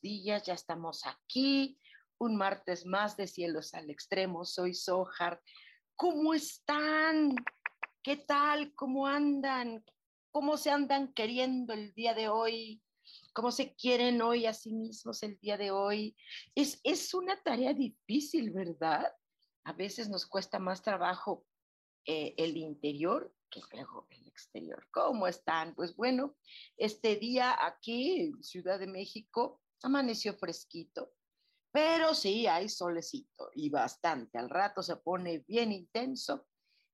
[0.00, 0.44] Días.
[0.44, 1.78] Ya estamos aquí.
[2.18, 4.44] Un martes más de Cielos al Extremo.
[4.44, 5.40] Soy Sohar.
[5.96, 7.34] ¿Cómo están?
[8.02, 8.74] ¿Qué tal?
[8.74, 9.84] ¿Cómo andan?
[10.30, 12.82] ¿Cómo se andan queriendo el día de hoy?
[13.32, 16.16] ¿Cómo se quieren hoy a sí mismos el día de hoy?
[16.54, 19.12] Es, es una tarea difícil, ¿verdad?
[19.64, 21.44] A veces nos cuesta más trabajo
[22.04, 24.86] eh, el interior que luego el exterior.
[24.90, 25.74] ¿Cómo están?
[25.74, 26.36] Pues bueno,
[26.76, 31.12] este día aquí en Ciudad de México amaneció fresquito,
[31.70, 34.38] pero sí hay solecito y bastante.
[34.38, 36.46] Al rato se pone bien intenso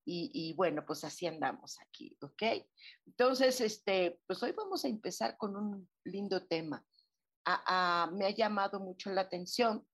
[0.06, 2.42] y, bueno, pues así andamos aquí, ¿ok?
[3.06, 6.84] Entonces, este, pues hoy vamos a empezar con un lindo tema.
[8.12, 9.86] me ha llamado mucho la atención,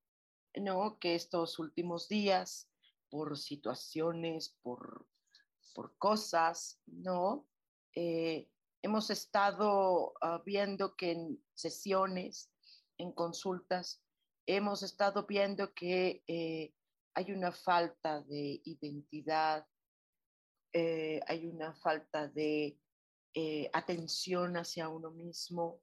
[0.56, 0.98] ¿no?
[0.98, 2.68] Que estos últimos días,
[3.08, 5.06] por situaciones, por
[5.74, 7.46] por cosas, ¿no?
[7.94, 8.48] Eh,
[8.82, 12.49] hemos estado ah, viendo que en sesiones,
[13.00, 14.02] en consultas,
[14.46, 16.74] hemos estado viendo que eh,
[17.14, 19.66] hay una falta de identidad,
[20.72, 22.78] eh, hay una falta de
[23.72, 25.80] atención hacia uno mismo.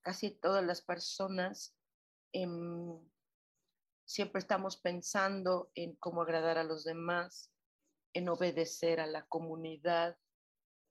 [0.00, 1.76] casi todas las personas
[2.32, 2.98] em,
[4.04, 7.52] siempre estamos pensando en cómo agradar a los demás,
[8.14, 10.16] en obedecer a la comunidad,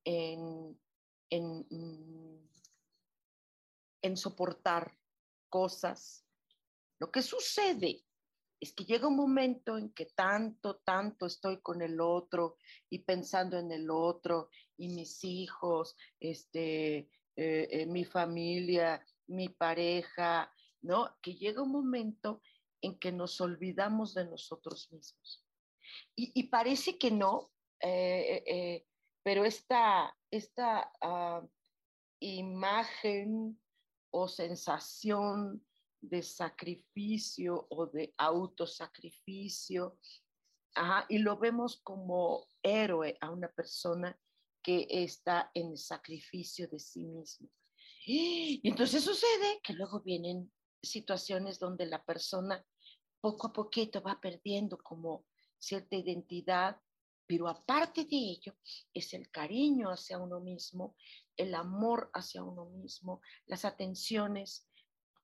[0.05, 0.79] en,
[1.31, 1.65] en,
[4.03, 4.95] en soportar
[5.53, 6.25] cosas.
[6.99, 8.03] Lo que sucede
[8.59, 12.57] es que llega un momento en que tanto, tanto estoy con el otro
[12.89, 16.97] y pensando en el otro y mis hijos, este,
[17.35, 21.15] eh, eh, mi familia, mi pareja, ¿no?
[21.21, 22.41] Que llega un momento
[22.81, 25.45] en que nos olvidamos de nosotros mismos.
[26.15, 28.87] Y, parece que no, eh, eh,
[29.21, 31.45] pero esta, esta ah,
[32.19, 33.59] imagen
[34.13, 35.65] o sensación
[35.99, 39.97] de sacrificio o de autosacrificio,
[41.09, 44.17] y lo vemos como héroe a una persona
[44.61, 47.49] que está en sacrificio de sí mismo.
[48.05, 50.51] Y entonces sucede que luego vienen
[50.81, 52.63] situaciones donde la persona
[53.21, 55.25] poco a poquito va perdiendo como
[55.57, 56.79] cierta identidad,
[57.25, 58.55] pero aparte de ello
[58.93, 60.95] es el cariño hacia uno mismo,
[61.37, 64.67] el amor hacia uno mismo, las atenciones,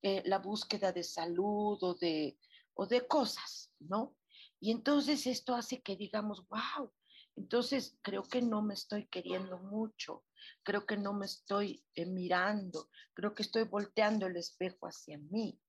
[0.01, 2.39] eh, la búsqueda de salud o de,
[2.73, 4.15] o de cosas, ¿no?
[4.59, 6.91] Y entonces esto hace que digamos, wow,
[7.35, 10.25] entonces creo que no me estoy queriendo mucho,
[10.63, 15.59] creo que no me estoy eh, mirando, creo que estoy volteando el espejo hacia mí.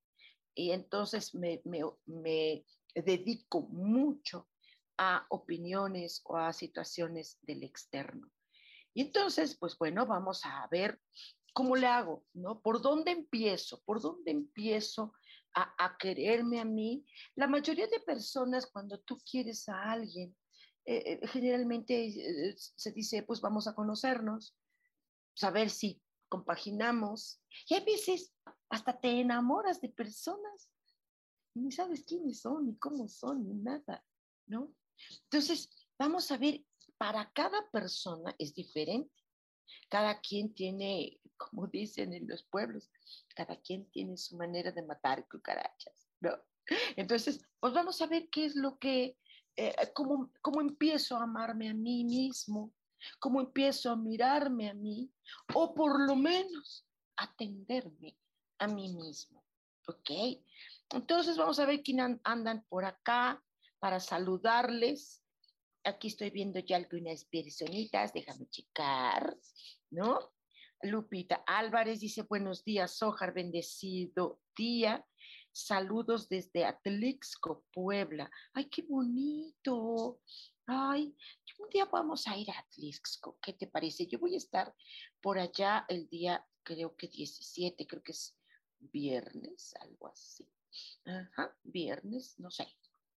[0.55, 2.65] Y entonces me, me, me
[2.95, 4.49] dedico mucho
[4.99, 8.31] a opiniones o a situaciones del externo.
[8.95, 11.01] Y entonces, pues bueno, vamos a ver
[11.53, 12.61] cómo le hago, ¿no?
[12.61, 13.83] ¿Por dónde empiezo?
[13.85, 15.13] ¿Por dónde empiezo
[15.55, 17.05] a, quererme a mí?
[17.35, 20.37] La mayoría de personas, cuando tú quieres a alguien,
[20.85, 24.57] eh, eh, generalmente eh, se dice, pues vamos a conocernos,
[25.35, 27.43] saber si compaginamos.
[27.69, 28.35] Y a veces
[28.69, 30.71] hasta te enamoras de personas
[31.55, 34.05] y ni sabes quiénes son, ni cómo son, ni nada,
[34.47, 34.73] ¿no?
[35.25, 36.65] Entonces, vamos a ver,
[37.01, 39.25] para cada persona es diferente.
[39.89, 42.91] Cada quien tiene, como dicen en los pueblos,
[43.35, 46.11] cada quien tiene su manera de matar cucarachas.
[46.97, 49.17] Entonces, pues vamos a ver qué es lo que,
[49.57, 52.75] eh, cómo, cómo empiezo a amarme a mí mismo,
[53.19, 55.11] cómo empiezo a mirarme a mí,
[55.55, 56.87] o por lo menos
[57.17, 58.15] atenderme
[58.59, 59.43] a mí mismo,
[59.87, 60.11] ¿ok?
[60.91, 63.43] Entonces vamos a ver quién andan por acá
[63.79, 65.25] para saludarles.
[65.85, 69.37] Aquí estoy viendo ya algunas personitas, déjame checar,
[69.91, 70.19] ¿no?
[70.83, 75.07] Lupita Álvarez dice, buenos días, Sojar, bendecido día.
[75.53, 78.31] Saludos desde Atlixco, Puebla.
[78.53, 80.21] Ay, qué bonito.
[80.67, 81.15] Ay,
[81.59, 83.39] un día vamos a ir a Atlixco.
[83.43, 84.07] ¿Qué te parece?
[84.07, 84.75] Yo voy a estar
[85.21, 88.37] por allá el día, creo que 17, creo que es
[88.79, 90.49] viernes, algo así.
[91.05, 92.67] Ajá, viernes, no sé.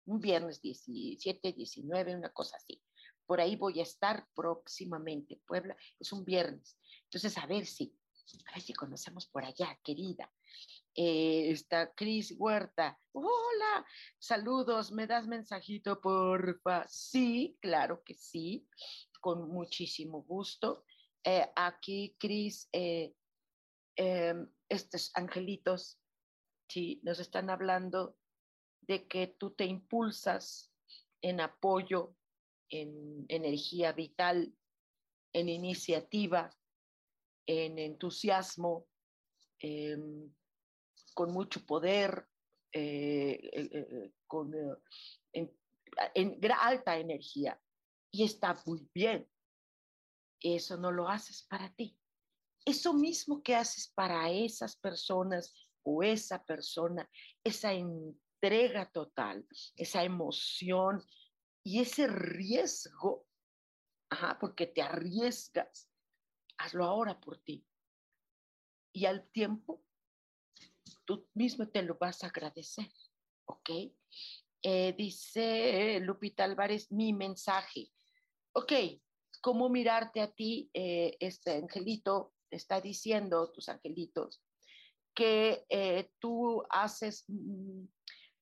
[0.06, 2.82] Un viernes 17, 19, una cosa así.
[3.26, 5.42] Por ahí voy a estar próximamente.
[5.46, 6.78] Puebla es un viernes.
[7.04, 7.96] Entonces, a ver si,
[8.48, 10.32] a ver si conocemos por allá, querida.
[10.94, 13.00] Eh, está Cris Huerta.
[13.14, 13.86] Hola,
[14.20, 16.86] saludos, ¿me das mensajito, porfa?
[16.88, 18.68] Sí, claro que sí,
[19.22, 20.84] con muchísimo gusto.
[21.24, 23.14] Eh, aquí, Cris, eh,
[23.96, 26.00] em, estos angelitos,
[26.68, 28.18] sí, nos están hablando
[28.92, 30.70] de que tú te impulsas
[31.22, 32.14] en apoyo
[32.70, 34.54] en energía vital,
[35.32, 36.54] en iniciativa,
[37.46, 38.86] en entusiasmo,
[39.60, 40.30] em,
[41.14, 42.28] con mucho poder,
[42.74, 44.52] eh, eh, eh, con,
[45.32, 45.52] en,
[46.60, 47.58] alta energía.
[48.12, 49.26] Y está muy bien.
[50.42, 51.98] Eso no lo haces para ti.
[52.66, 55.54] Eso mismo que haces para esas personas
[55.84, 57.10] o esa persona,
[57.42, 57.74] esa
[58.42, 59.46] entrega total,
[59.76, 61.04] esa emoción,
[61.64, 63.28] y ese riesgo,
[64.40, 65.90] porque te arriesgas,
[66.58, 67.64] hazlo ahora por ti.
[68.94, 69.84] Y al tiempo,
[71.06, 72.92] tú mismo te lo vas a agradecer,
[73.46, 73.70] ¿ok?
[74.64, 77.92] Eh, dice Lupita Álvarez, mi mensaje.
[78.54, 78.74] Ok,
[79.42, 80.70] ¿cómo mirarte a ti?
[80.74, 84.44] Eh, este angelito está diciendo, tus angelitos,
[85.14, 87.26] que eh, tú haces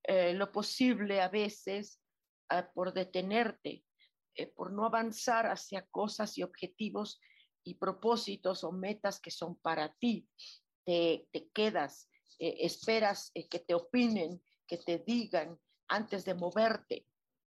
[0.08, 2.00] mm, lo posible a veces
[2.50, 3.86] Ah, por detenerte,
[4.36, 7.22] eh, por no avanzar hacia cosas y objetivos
[7.64, 10.28] y propósitos o metas que son para ti.
[10.84, 12.10] Te, quedas,
[12.40, 17.06] eh, esperas eh, que te opinen, que te digan antes de moverte,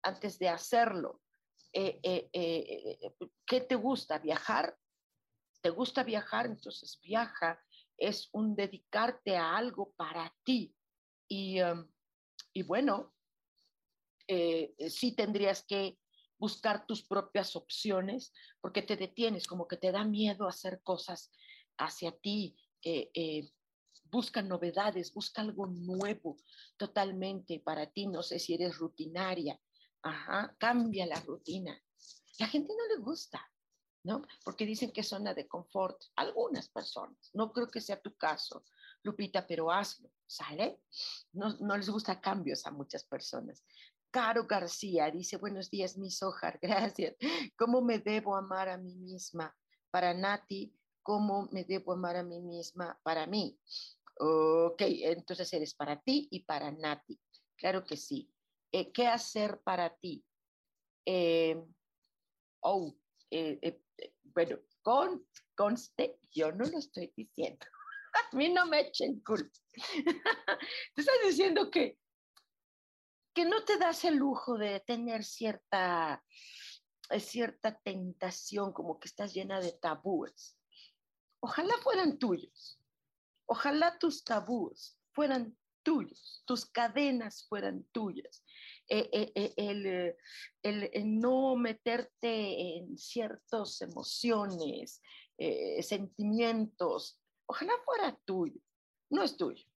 [0.02, 1.20] antes de hacerlo.
[1.74, 4.18] ¿Qué te gusta?
[4.18, 4.78] ¿Viajar?
[5.60, 6.46] ¿Te gusta viajar?
[6.46, 7.62] Entonces viaja.
[7.98, 10.74] Es un dedicarte a algo para ti.
[11.28, 11.86] Y, um,
[12.56, 13.14] y bueno,
[14.26, 15.98] eh, eh, sí tendrías que
[16.38, 18.32] buscar tus propias opciones
[18.62, 21.30] porque te detienes, como que te da miedo hacer cosas
[21.76, 22.56] hacia ti.
[22.82, 23.50] Eh,
[24.04, 26.38] busca novedades, busca algo nuevo
[26.78, 28.06] totalmente para ti.
[28.06, 29.60] No sé si eres rutinaria.
[30.00, 31.78] Ajá, cambia la rutina.
[32.38, 33.46] La gente no le gusta,
[34.04, 34.22] ¿no?
[34.46, 36.00] Porque dicen que es zona de confort.
[36.14, 38.64] Algunas personas, no creo que sea tu caso,
[39.02, 40.80] Lupita, pero hazlo, ¿sale?
[41.32, 43.64] No, no les gusta cambios a muchas personas.
[44.10, 47.16] Caro García dice, buenos días, mi Sojar, gracias.
[47.56, 49.54] ¿Cómo me debo amar a mí misma?
[49.90, 52.98] Para Nati, ¿cómo me debo amar a mí misma?
[53.02, 53.58] Para mí.
[54.18, 57.20] Ok, entonces eres para ti y para Nati.
[57.56, 58.32] Claro que sí.
[58.72, 60.24] Eh, ¿Qué hacer para ti?
[61.04, 61.62] Eh,
[62.60, 62.96] oh,
[63.30, 63.82] eh,
[64.22, 67.66] bueno, con, conste, yo no lo estoy diciendo.
[68.32, 69.58] a mí no me echen culpa.
[70.94, 71.98] Te estás diciendo que
[73.36, 76.24] que no te das el lujo de tener cierta,
[77.10, 80.58] eh, cierta tentación, como que estás llena de tabúes.
[81.40, 82.80] Ojalá fueran tuyos.
[83.44, 88.42] Ojalá tus tabúes fueran tuyos, tus cadenas fueran tuyas.
[88.88, 90.16] Eh, eh, el,
[90.62, 95.02] el, no meterte en ciertas emociones,
[95.82, 98.60] sentimientos, ojalá fuera tuyo.
[99.10, 99.66] No es tuyo.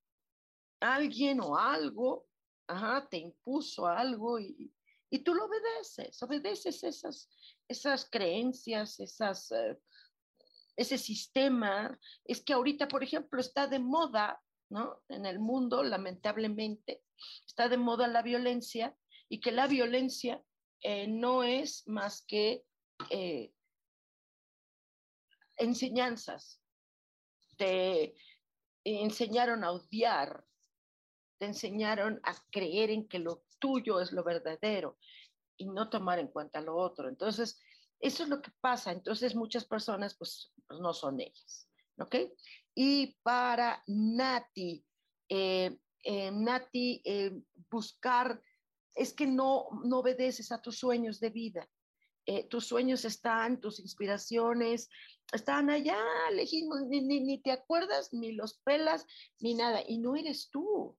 [0.81, 2.31] Alguien o algo
[2.71, 4.73] ajá, te impuso algo y,
[5.11, 7.29] y, tú lo obedeces, obedeces esas,
[7.69, 9.79] esas creencias, esas, eh,
[10.77, 11.99] ese sistema.
[12.25, 15.03] Es que ahorita, por ejemplo, está de moda, ¿no?
[15.09, 17.03] En el mundo, lamentablemente,
[17.45, 18.97] está de moda la violencia
[19.29, 20.43] y que la violencia
[20.83, 22.65] eh, no es más que
[23.11, 23.53] eh,
[25.57, 26.60] enseñanzas.
[27.61, 28.15] Te
[28.85, 30.47] enseñaron a odiar,
[31.39, 34.97] te enseñaron a creer en que lo tuyo es lo verdadero
[35.59, 37.11] y no tomar en cuenta lo otro.
[37.11, 37.61] Entonces,
[37.99, 38.93] eso es lo que pasa.
[38.93, 41.69] Entonces, muchas personas, pues, pues no son ellas.
[41.99, 42.17] ¿Ok?
[42.75, 44.83] Y para Nati,
[45.29, 48.43] eh, eh, Nati, eh, buscar,
[48.95, 51.69] es que no, no obedeces a tus sueños de vida.
[52.49, 54.89] Tus sueños están, tus inspiraciones
[55.33, 55.99] están allá
[56.33, 59.07] lejísimos, ni, ni, te acuerdas, ni los pelas,
[59.39, 60.97] ni nada, y no eres tú.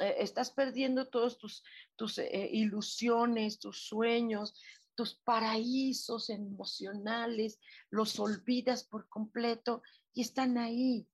[0.00, 1.62] Eh, estás perdiendo todos tus,
[1.96, 4.54] tus eh, ilusiones, tus sueños,
[4.94, 7.60] tus paraísos emocionales,
[7.90, 9.82] los olvidas por completo
[10.12, 11.06] y están ahí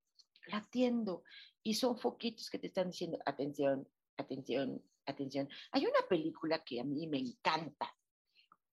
[0.47, 1.23] latiendo.
[1.63, 5.49] Y son foquitos que te están diciendo, atención, atención, atención.
[5.71, 7.95] Hay una película que a mí me encanta,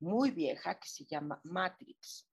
[0.03, 2.29] muy vieja, que se llama Matrix.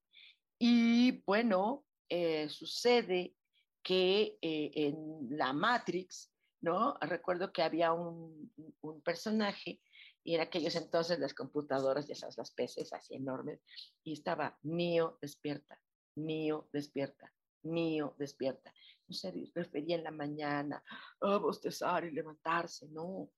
[0.58, 3.36] Y bueno, eh, sucede
[3.84, 6.98] que eh, en la Matrix, ¿no?
[7.00, 9.82] Recuerdo que había un, un, personaje
[10.24, 13.62] y en aquellos entonces las computadoras, ya sabes, las PCs así enormes,
[14.04, 15.80] y estaba Neo despierta,
[16.16, 17.32] Neo despierta,
[17.64, 18.74] Neo despierta.
[19.08, 20.84] No se refería en la mañana
[21.22, 23.30] a bostezar y levantarse, no.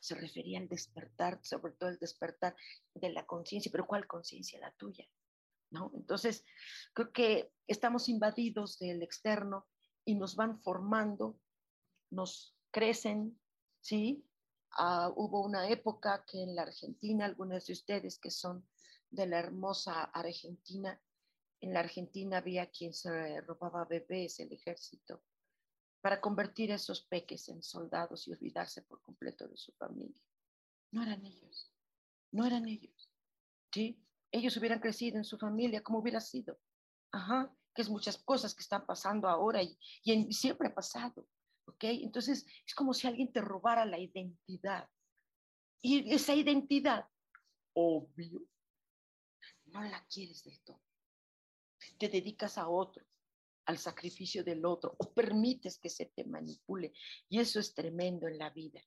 [0.00, 2.56] Se refería al despertar, sobre todo el despertar
[2.94, 4.58] de la conciencia, pero ¿cuál conciencia?
[4.58, 5.06] La tuya.
[5.70, 5.92] ¿No?
[5.94, 6.44] Entonces,
[6.94, 9.68] creo que estamos invadidos del externo
[10.04, 11.38] y nos van formando,
[12.10, 13.38] nos crecen,
[13.80, 14.26] ¿sí?
[14.72, 18.66] Ah, hubo una época que en la Argentina, algunos de ustedes que son
[19.10, 21.00] de la hermosa Argentina,
[21.60, 25.22] en la Argentina había quien se robaba bebés, el ejército,
[26.00, 30.20] para convertir a esos peques en soldados y olvidarse por completo de su familia.
[30.92, 31.72] No eran ellos,
[32.32, 33.10] no eran ellos.
[33.72, 34.02] ¿Sí?
[34.32, 36.58] Ellos hubieran crecido en su familia, como hubiera sido.
[37.12, 41.28] Ajá, que es muchas cosas que están pasando ahora y, y siempre ha pasado.
[41.66, 41.84] ¿Ok?
[41.84, 44.88] Entonces es como si alguien te robara la identidad.
[45.82, 47.08] Y esa identidad,
[47.74, 48.42] obvio,
[49.66, 50.80] no la quieres del todo
[51.98, 53.04] te dedicas a otro,
[53.70, 56.92] al sacrificio del otro, o permites que se te manipule.
[57.28, 58.80] Y eso es tremendo en la vida.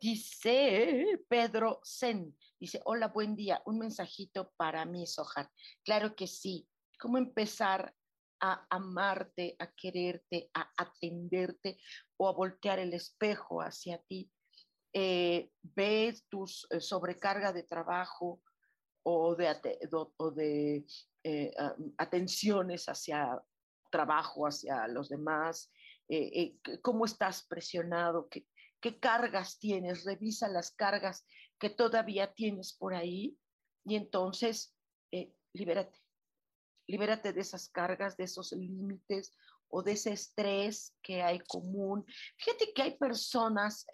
[0.00, 5.50] Dice Pedro Zen, dice, hola, buen día, un mensajito para mí, Sojar.
[5.84, 6.66] Claro que sí.
[6.98, 7.94] ¿Cómo empezar
[8.40, 11.78] a amarte, a quererte, a atenderte
[12.16, 14.30] o a voltear el espejo hacia ti?
[14.94, 18.40] Eh, ves tu eh, sobrecarga de trabajo
[19.02, 19.54] o de,
[20.16, 20.86] o de
[21.22, 21.52] eh,
[21.98, 23.38] atenciones hacia
[23.96, 25.72] trabajo, hacia los demás,
[26.08, 28.46] eh, eh, cómo estás presionado, ¿Qué,
[28.80, 31.24] qué cargas tienes, revisa las cargas
[31.58, 33.38] que todavía tienes por ahí
[33.84, 34.74] y entonces
[35.54, 35.98] libérate,
[36.86, 39.32] libérate de esas cargas, de esos límites
[39.68, 42.04] o de ese estrés que hay común.
[42.36, 43.86] Fíjate que hay personas,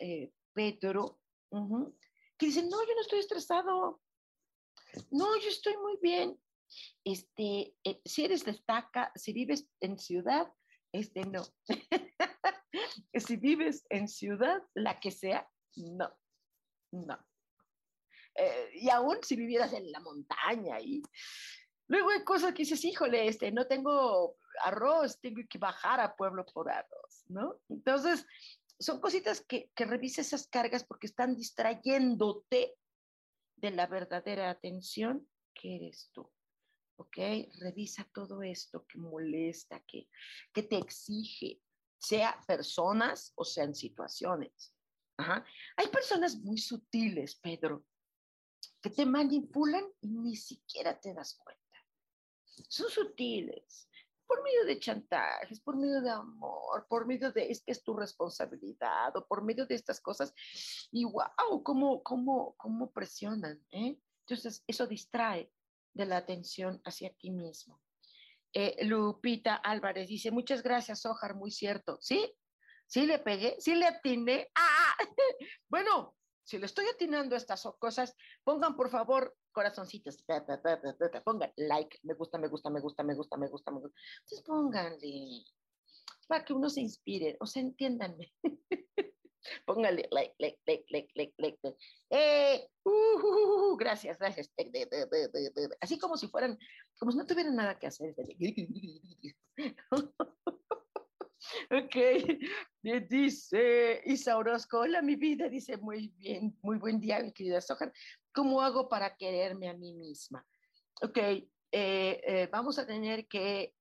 [0.53, 1.21] Pedro,
[2.37, 4.01] que dicen, no, yo no estoy estresado,
[5.11, 6.37] no, yo estoy muy bien.
[7.05, 10.53] Este, eh, si eres destaca, si vives en ciudad,
[10.93, 11.43] este no.
[13.15, 16.13] si vives en ciudad, la que sea, no,
[16.93, 17.19] no.
[18.35, 21.03] Eh, y aún si vivieras en la montaña y
[21.89, 26.47] luego hay cosas que dices, híjole, este, no tengo arroz, tengo que bajar a pueblo
[26.47, 27.61] por arroz, ¿no?
[27.69, 28.27] Entonces,
[28.79, 32.75] son cositas que, que revises esas cargas porque están distrayéndote
[33.57, 36.31] de la verdadera atención que eres tú.
[36.97, 37.17] ¿Ok?
[37.61, 40.09] Revisa todo esto que molesta, que,
[40.53, 41.61] que te exige,
[41.99, 44.75] sea personas o sean situaciones.
[45.77, 47.85] Hay personas muy sutiles, Pedro,
[48.81, 51.63] que te manipulan y ni siquiera te das cuenta.
[52.69, 53.89] Son sutiles,
[54.27, 57.95] por medio de chantajes, por medio de amor, por medio de es que es tu
[57.95, 60.33] responsabilidad o por medio de estas cosas.
[60.91, 63.63] Y wow, cómo, cómo, cómo presionan.
[63.71, 63.99] ¿eh?
[64.27, 65.53] Entonces, eso distrae
[65.95, 67.81] de la atención hacia ti mismo.
[68.55, 71.99] Eh, Lupita Álvarez dice, muchas gracias, Ojar, muy cierto.
[72.01, 72.35] ¿Sí?
[72.87, 73.57] ¿Sí le pegué?
[73.59, 74.51] ¿Sí le atiné?
[74.55, 74.97] ¡Ah!
[75.69, 80.23] bueno, si le estoy atinando estas cosas, pongan por favor corazoncitos,
[81.25, 84.01] pongan like, me gusta, me gusta, me gusta, me gusta, me gusta, me gusta.
[84.21, 85.45] Entonces pónganle,
[86.27, 88.33] para que uno se inspire, o sea, entiéndanme.
[89.65, 91.59] Póngale like, like, like, like, like, like.
[92.11, 94.51] Eh, uh, uh, uh, gracias, gracias.
[95.81, 96.59] Así como si fueran,
[96.99, 98.15] como si no tuvieran nada que hacer.
[101.71, 101.97] ok,
[103.09, 107.93] dice Isa Orozco, hola mi vida, dice muy bien, muy buen día, mi querida Sojar.
[108.33, 110.47] ¿Cómo hago para quererme a mí misma?
[111.03, 113.75] Ok, eh, eh, vamos a tener que,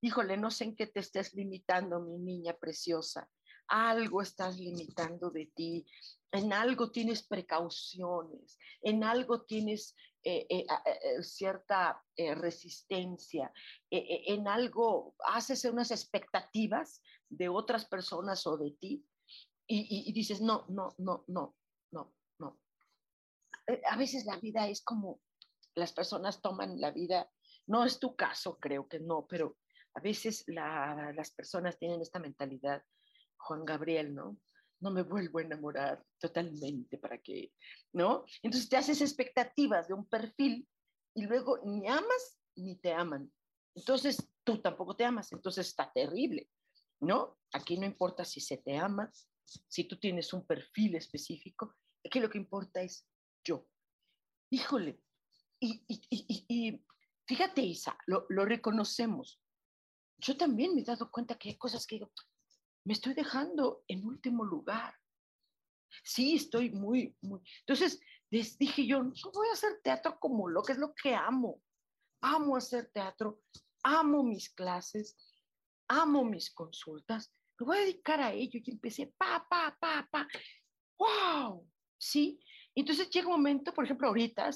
[0.00, 3.28] híjole, no sé en qué te estés limitando, mi niña preciosa
[3.68, 5.86] algo estás limitando de ti,
[6.32, 13.52] en algo tienes precauciones, en algo tienes eh, eh, eh, cierta resistencia,
[13.90, 19.06] en algo haces unas expectativas de otras personas o de ti
[19.66, 21.54] y, y dices, no, no, no, no,
[21.92, 22.58] no, no.
[23.90, 25.20] A veces la vida es como
[25.74, 27.30] las personas toman la vida,
[27.66, 29.56] no es tu caso, creo que no, pero
[29.94, 32.82] a veces las personas tienen esta mentalidad
[33.38, 34.38] Juan Gabriel, ¿no?
[34.80, 37.52] no me vuelvo a enamorar totalmente para que,
[37.92, 38.24] ¿no?
[38.42, 40.68] Entonces te haces expectativas de un perfil
[41.14, 43.32] y luego ni amas ni te aman.
[43.74, 46.48] Entonces tú tampoco te amas, entonces está terrible,
[47.00, 47.38] ¿no?
[47.52, 49.10] Aquí no importa si se te ama,
[49.44, 53.06] si tú tienes un perfil específico, aquí lo que importa es
[53.44, 53.66] yo.
[54.50, 55.00] Híjole,
[55.60, 56.84] y, y,
[57.26, 59.42] fíjate, Isa, lo, lo reconocemos.
[60.18, 62.12] Yo también me he dado cuenta que hay cosas que digo,
[62.88, 64.94] me estoy dejando en último lugar.
[66.02, 67.42] Sí, estoy muy, muy.
[67.60, 71.14] Entonces, les dije yo, no voy a hacer teatro como lo que es lo que
[71.14, 71.60] amo.
[72.22, 73.42] Amo hacer teatro,
[73.82, 75.18] amo mis clases,
[75.86, 78.58] amo mis consultas, me voy a dedicar a ello.
[78.64, 80.26] Y empecé, pa, pa, pa, pa.
[80.98, 81.70] ¡Wow!
[81.98, 82.40] Sí.
[82.80, 84.50] Entonces llega un momento, por ejemplo, ahorita,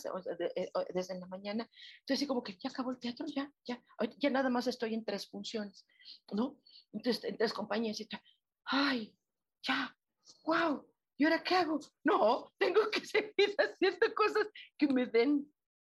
[0.54, 3.82] eh, desde la mañana, entonces como que ya acabó el teatro, ya, ya,
[4.16, 5.84] ya nada más estoy en tres funciones,
[6.30, 6.56] ¿no?
[6.92, 8.22] Entonces, en tres compañías y tal,
[8.66, 9.18] ay,
[9.62, 9.96] ya,
[10.44, 10.86] wow,
[11.16, 11.80] ¿y ahora qué hago?
[12.04, 14.46] No, tengo que seguir haciendo cosas
[14.78, 15.52] que me den,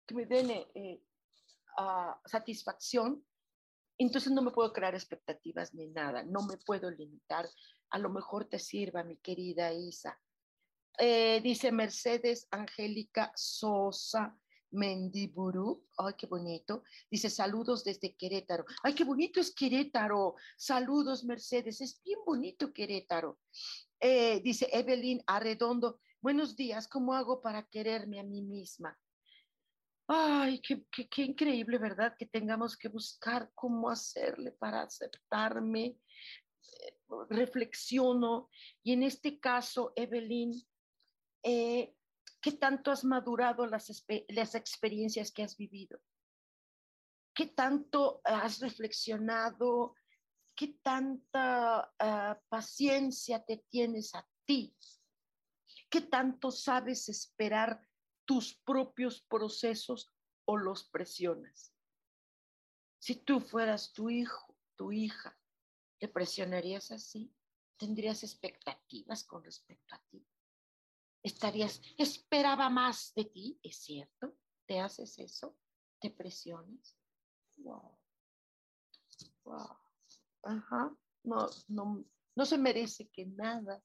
[0.06, 1.02] que me den eh,
[1.76, 3.22] ah, satisfacción.
[3.98, 7.46] Entonces no me puedo crear expectativas ni nada, no me puedo limitar.
[7.90, 10.18] A lo mejor te sirva, mi querida Isa,
[10.98, 14.36] eh, dice Mercedes Angélica Sosa
[14.70, 15.86] Mendiburu.
[15.98, 16.82] Ay, qué bonito.
[17.10, 18.64] Dice saludos desde Querétaro.
[18.82, 20.34] Ay, qué bonito es Querétaro.
[20.56, 21.80] Saludos, Mercedes.
[21.80, 23.38] Es bien bonito Querétaro.
[24.00, 26.00] Eh, dice Evelyn Arredondo.
[26.20, 26.88] Buenos días.
[26.88, 28.98] ¿Cómo hago para quererme a mí misma?
[30.06, 32.14] Ay, qué, qué, qué increíble, ¿verdad?
[32.18, 35.98] Que tengamos que buscar cómo hacerle para aceptarme.
[36.82, 36.96] Eh,
[37.30, 38.48] reflexiono
[38.82, 40.52] y en este caso, Evelyn,
[41.44, 41.94] eh,
[42.40, 43.90] ¿qué tanto has madurado las,
[44.54, 46.00] experiencias que has vivido?
[47.34, 49.94] ¿Qué tanto has reflexionado?
[50.56, 54.74] ¿Qué tanta ah, paciencia te tienes a ti?
[55.90, 57.86] ¿Qué tanto sabes esperar
[58.24, 60.12] tus propios procesos
[60.46, 61.74] o los presionas?
[62.98, 65.38] Si tú fueras tu hijo, tu hija,
[65.98, 67.34] ¿te presionarías así?
[67.76, 70.26] ¿Tendrías expectativas con respecto a ti?
[71.24, 74.36] Estarías, esperaba más de ti, ¿es cierto?
[74.66, 75.56] ¿Te haces eso?
[75.98, 76.96] ¿Te presiones?
[77.56, 77.98] Wow.
[79.44, 79.78] Wow.
[80.42, 80.94] Ajá.
[81.24, 82.04] No, no,
[82.36, 83.82] no se merece que nada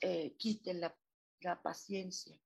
[0.00, 0.96] eh, quite la,
[1.40, 2.40] la paciencia.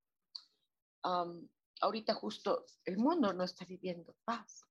[1.81, 4.65] ahorita justo el mundo no está viviendo paz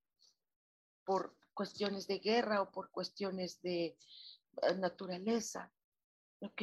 [1.04, 3.96] por cuestiones de guerra o por cuestiones de
[4.62, 5.72] eh, naturaleza.
[6.40, 6.62] ¿Ok?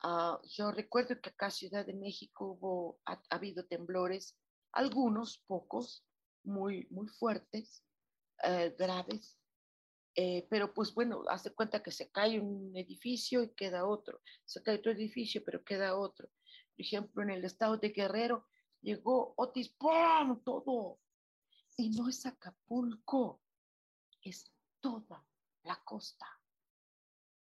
[0.00, 4.36] Ah, yo recuerdo que acá Ciudad de México hubo, ha, habido temblores,
[4.72, 6.04] algunos, pocos,
[6.44, 7.84] muy, muy fuertes,
[8.44, 9.36] eh, graves,
[10.14, 14.62] eh, pero pues bueno, hace cuenta que se cae un edificio y queda otro, se
[14.62, 16.28] cae otro edificio, pero queda otro.
[16.28, 18.46] Por ejemplo, en el estado de Guerrero
[18.80, 20.42] llegó Otis, ¡pum!
[20.44, 21.00] Todo.
[21.76, 23.40] Y no es Acapulco,
[24.22, 25.24] es toda
[25.64, 26.37] la costa.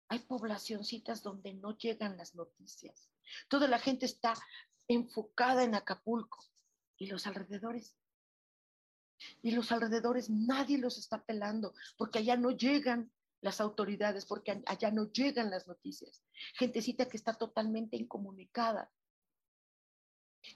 [0.08, 3.10] Hay poblacioncitas donde no llegan las noticias.
[3.48, 4.34] Toda la gente está
[4.88, 6.44] enfocada en Acapulco
[6.96, 7.96] y los alrededores.
[9.42, 14.90] Y los alrededores nadie los está pelando porque allá no llegan las autoridades, porque allá
[14.90, 16.22] no llegan las noticias.
[16.54, 18.90] Gentecita que está totalmente incomunicada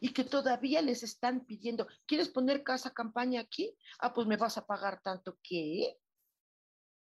[0.01, 3.77] y que todavía les están pidiendo, ¿quieres poner casa campaña aquí?
[3.99, 5.99] Ah, pues me vas a pagar tanto que,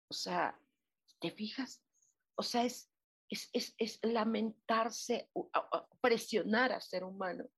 [0.09, 0.59] o sea,
[1.21, 1.83] ¿te fijas?
[2.37, 2.91] O sea, es,
[3.29, 5.31] es, lamentarse,
[6.01, 7.49] presionar a ser humano.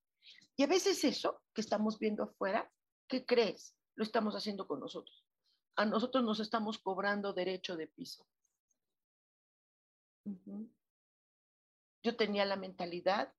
[0.57, 2.71] Y a veces eso que estamos viendo afuera,
[3.09, 3.77] ¿qué crees?
[3.95, 5.25] Lo estamos haciendo con nosotros.
[5.77, 8.27] A nosotros nos estamos cobrando derecho de piso.
[12.03, 13.33] Yo tenía la mentalidad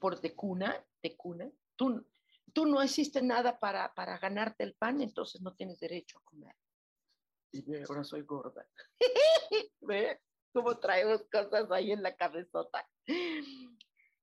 [0.00, 2.06] por de cuna, de cuna, tú,
[2.52, 6.54] tú no hiciste nada para, para ganarte el pan, entonces no tienes derecho a comer
[7.52, 8.66] y ahora soy gorda.
[9.80, 10.20] ¿Ve?
[10.52, 12.88] Cómo traemos cosas ahí en la cabezota.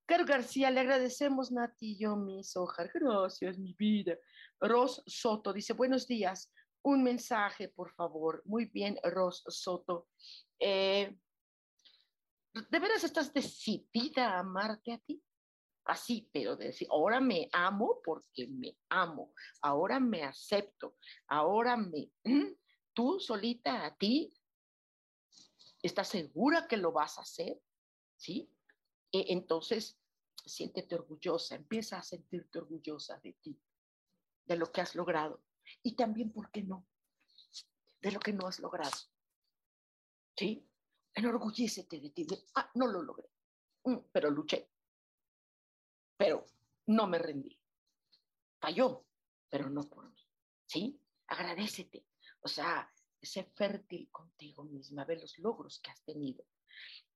[0.06, 2.90] Caro García, le agradecemos, Nati yo, mis hojas.
[2.92, 4.16] Gracias, mi vida.
[4.60, 6.52] Ros Soto dice, buenos días.
[6.82, 8.42] Un mensaje, por favor.
[8.44, 10.08] Muy bien, Ros Soto.
[10.58, 11.16] Eh,
[12.52, 15.22] ¿De veras estás decidida a amarte a ti?
[15.86, 20.96] Así, pero decir, ahora me amo porque me amo, ahora me acepto,
[21.28, 22.10] ahora me
[22.94, 24.32] tú solita a ti,
[25.82, 27.60] ¿estás segura que lo vas a hacer?
[28.16, 28.50] ¿Sí?
[29.12, 29.98] E, entonces,
[30.46, 33.60] siéntete orgullosa, empieza a sentirte orgullosa de ti,
[34.46, 35.42] de lo que has logrado.
[35.82, 36.86] Y también, ¿por qué no?
[38.00, 38.96] De lo que no has logrado.
[40.36, 40.66] ¿Sí?
[41.14, 42.26] enorgullécete de ti.
[42.56, 43.30] ah, no lo logré,
[43.84, 44.68] mm, pero luché.
[46.16, 46.44] Pero
[46.86, 47.56] no me rendí.
[48.60, 49.04] Falló,
[49.48, 50.26] pero no por mí.
[50.66, 51.00] ¿Sí?
[51.26, 52.04] Agradecete.
[52.44, 56.44] O sea, sé fértil contigo misma, ve los logros que has tenido.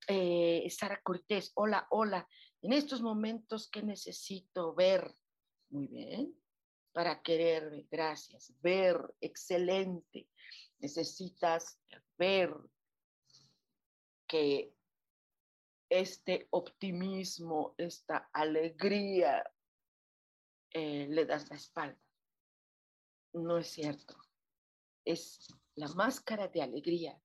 [0.07, 2.27] Eh, Sara Cortés, hola, hola.
[2.63, 5.15] En estos momentos, ¿qué necesito ver?
[5.69, 6.35] Muy bien.
[6.93, 8.55] Para quererme, gracias.
[8.63, 10.31] Ver, excelente.
[10.79, 11.79] Necesitas
[12.17, 12.55] ver
[14.27, 14.75] que
[15.91, 19.45] este optimismo, esta alegría,
[20.73, 22.01] eh, le das la espalda.
[23.35, 24.28] No es cierto.
[25.09, 27.19] Es la máscara de alegría,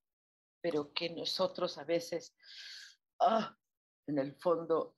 [0.62, 2.34] pero que nosotros a veces,
[3.20, 3.58] ah,
[4.08, 4.96] en el fondo,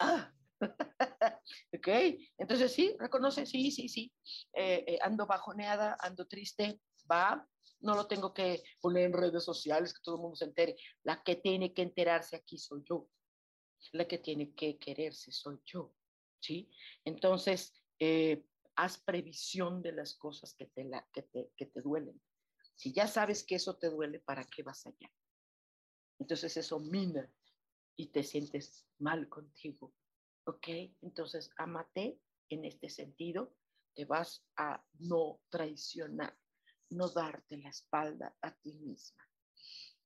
[0.00, 0.32] ah,
[1.72, 1.88] ok,
[2.38, 4.12] entonces sí, reconoce, sí, sí, sí,
[4.54, 7.46] eh, eh, ando bajoneada, ando triste, va,
[7.80, 10.76] no lo tengo que poner en redes sociales, que todo el mundo se entere.
[11.04, 13.08] La que tiene que enterarse aquí soy yo.
[13.92, 15.94] La que tiene que quererse soy yo.
[16.40, 16.68] ¿Sí?
[17.04, 18.44] Entonces, eh,
[18.76, 22.20] haz previsión de las cosas que te, la, que, te, que te duelen.
[22.74, 25.10] Si ya sabes que eso te duele, ¿para qué vas allá?
[26.18, 27.30] Entonces eso mina
[27.96, 29.94] y te sientes mal contigo.
[30.44, 30.68] ¿Ok?
[31.02, 33.56] Entonces, amate en este sentido,
[33.94, 36.38] te vas a no traicionar
[36.90, 39.25] no darte la espalda a ti misma.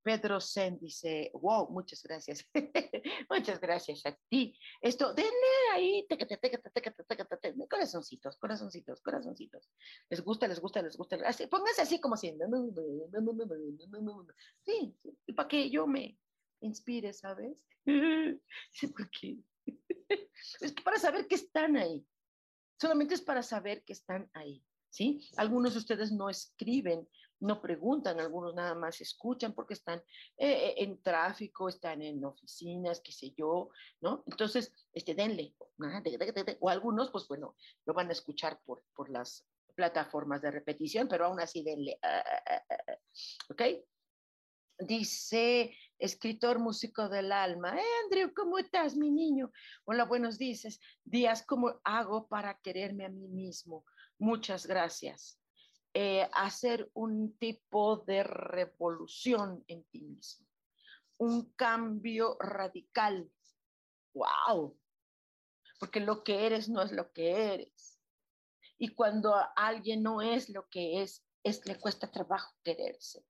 [0.03, 2.45] Pedro Sen dice, wow, muchas gracias.
[3.31, 4.57] muchas gracias a ti.
[4.81, 5.33] Esto, denle
[5.73, 6.07] ahí,
[7.69, 9.71] corazoncitos, corazoncitos, corazoncitos.
[10.09, 11.17] Les gusta, les gusta, les gusta.
[11.27, 12.33] Así, pónganse así como si.
[14.65, 16.19] Sí, sí para que yo me
[16.61, 17.57] inspire, ¿sabes?
[18.73, 19.39] Sí, ¿por qué?
[20.61, 22.07] es para saber que están ahí.
[22.81, 24.65] Solamente es para saber que están ahí.
[24.91, 25.29] ¿sí?
[25.37, 27.09] Algunos de ustedes no escriben,
[27.41, 30.03] no preguntan, algunos nada más escuchan porque están
[30.37, 34.23] eh, en tráfico, están en oficinas, qué sé yo, ¿no?
[34.27, 35.55] Entonces, este, denle,
[36.61, 41.27] o algunos, pues bueno, lo van a escuchar por, por las plataformas de repetición, pero
[41.27, 42.99] aún así denle, ah, ah, ah,
[43.49, 43.63] ¿ok?
[44.79, 49.51] Dice escritor músico del alma, eh, Andrew, ¿cómo estás, mi niño?
[49.85, 50.79] Hola, buenos días.
[51.05, 53.85] Días, ¿cómo hago para quererme a mí mismo?
[54.19, 55.40] Muchas gracias.
[55.93, 60.47] Eh, hacer un tipo de revolución en ti mismo,
[61.19, 63.29] un cambio radical.
[64.15, 64.79] ¡Wow!
[65.81, 67.99] Porque lo que eres no es lo que eres.
[68.79, 73.25] Y cuando alguien no es lo que es, es le cuesta trabajo quererse.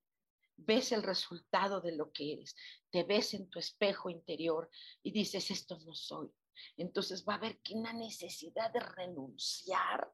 [0.56, 2.54] Ves el resultado de lo que eres,
[2.90, 4.70] te ves en tu espejo interior
[5.02, 6.30] y dices, esto no soy.
[6.76, 10.12] Entonces va a haber una necesidad de renunciar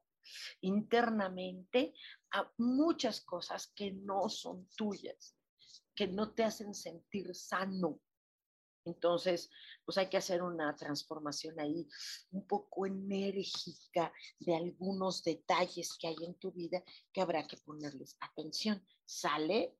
[0.61, 1.93] internamente
[2.31, 5.35] a muchas cosas que no son tuyas,
[5.95, 7.99] que no te hacen sentir sano.
[8.85, 9.49] Entonces,
[9.85, 11.87] pues hay que hacer una transformación ahí
[12.31, 18.15] un poco enérgica de algunos detalles que hay en tu vida que habrá que ponerles
[18.21, 18.81] atención.
[19.05, 19.77] ¿Sale?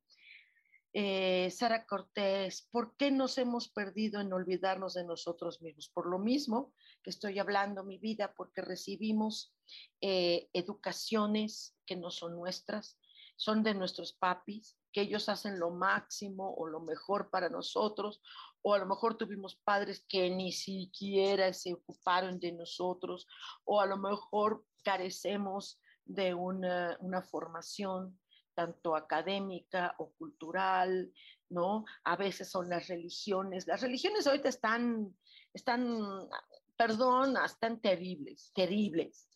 [0.93, 5.89] Eh, Sara Cortés, ¿por qué nos hemos perdido en olvidarnos de nosotros mismos?
[5.89, 9.53] Por lo mismo que estoy hablando mi vida, porque recibimos
[10.01, 12.97] eh, educaciones que no son nuestras,
[13.35, 18.21] son de nuestros papis, que ellos hacen lo máximo o lo mejor para nosotros,
[18.61, 23.27] o a lo mejor tuvimos padres que ni siquiera se ocuparon de nosotros,
[23.63, 28.19] o a lo mejor carecemos de una, una formación
[28.55, 31.13] tanto académica o cultural,
[31.49, 31.85] ¿no?
[32.03, 33.67] A veces son las religiones.
[33.67, 35.15] Las religiones ahorita están,
[35.53, 36.27] están,
[36.75, 39.29] perdón, están terribles, terribles.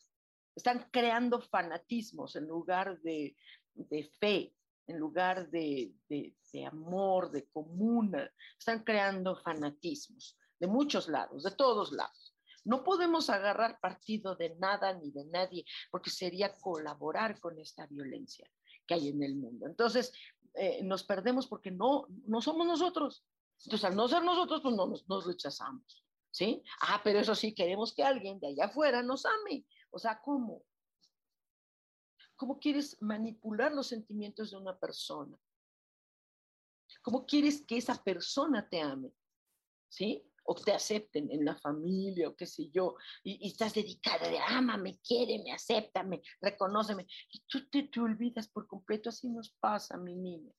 [0.55, 3.35] Están creando fanatismos en lugar de,
[3.73, 4.53] de fe,
[4.87, 8.29] en lugar de, de, de, amor, de comuna.
[8.57, 12.35] Están creando fanatismos de muchos lados, de todos lados.
[12.63, 18.47] No podemos agarrar partido de nada ni de nadie, porque sería colaborar con esta violencia
[18.85, 19.65] que hay en el mundo.
[19.65, 20.13] Entonces,
[20.53, 23.25] eh, nos perdemos porque no, no somos nosotros.
[23.65, 26.05] Entonces, al no ser nosotros, pues no nos, nos rechazamos.
[26.29, 26.63] ¿Sí?
[26.81, 29.65] Ah, pero eso sí, queremos que alguien de allá afuera nos ame.
[29.91, 30.63] O sea, ¿cómo?
[32.35, 35.37] ¿Cómo quieres manipular los sentimientos de una persona?
[37.03, 39.13] ¿Cómo quieres que esa persona te ame?
[39.89, 40.31] ¿Sí?
[40.43, 44.99] o te acepten en la familia o qué sé yo, y, estás dedicada de ámame,
[44.99, 50.51] quiéreme, acéptame, reconóceme, y tú te, te, olvidas por completo, así nos pasa, mi niña.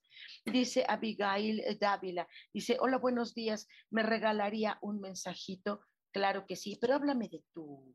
[0.45, 5.81] Dice Abigail Dávila, dice, hola, buenos días, ¿me regalaría un mensajito?
[6.13, 7.95] Claro que sí, pero háblame de tú.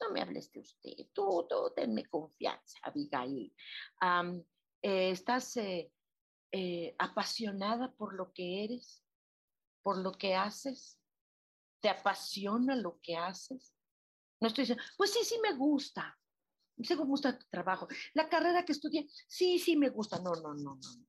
[0.00, 3.54] No me hables de usted, tú, tú, tenme confianza, Abigail.
[4.82, 5.56] Eh, estás...
[5.56, 5.90] Eh,
[6.56, 9.02] eh, apasionada por lo que eres,
[9.82, 11.00] por lo que haces?
[11.80, 13.74] ¿Te apasiona lo que haces?
[14.40, 16.16] No estoy diciendo, pues sí, sí me gusta.
[16.76, 17.88] Me gusta tu trabajo.
[18.12, 20.20] La carrera que estudié, sí, sí me gusta.
[20.20, 21.06] No, no, no, no.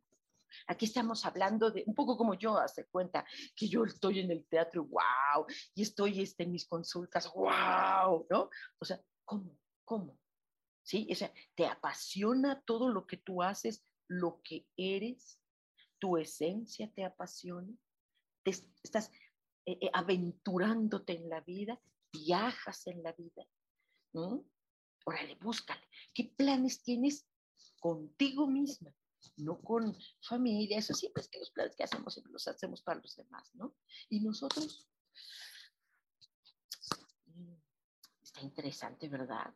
[0.67, 4.45] Aquí estamos hablando de, un poco como yo, hace cuenta que yo estoy en el
[4.47, 8.49] teatro, wow, y estoy este, en mis consultas, wow, ¿no?
[8.79, 9.57] O sea, ¿cómo?
[9.83, 10.19] ¿Cómo?
[10.83, 11.07] ¿Sí?
[11.11, 15.39] O sea, ¿te apasiona todo lo que tú haces, lo que eres?
[15.99, 17.73] ¿Tu esencia te apasiona?
[18.43, 19.11] ¿Te estás
[19.65, 21.79] eh, eh, aventurándote en la vida?
[22.11, 23.45] ¿Viajas en la vida?
[24.15, 24.45] ¿no?
[25.05, 25.81] Órale, búscale.
[26.13, 27.27] ¿Qué planes tienes
[27.79, 28.91] contigo misma?
[29.37, 30.77] No con familia.
[30.77, 33.75] Eso sí, pues que los planes que hacemos siempre los hacemos para los demás, ¿no?
[34.09, 34.87] Y nosotros.
[38.21, 39.53] Está interesante, ¿verdad?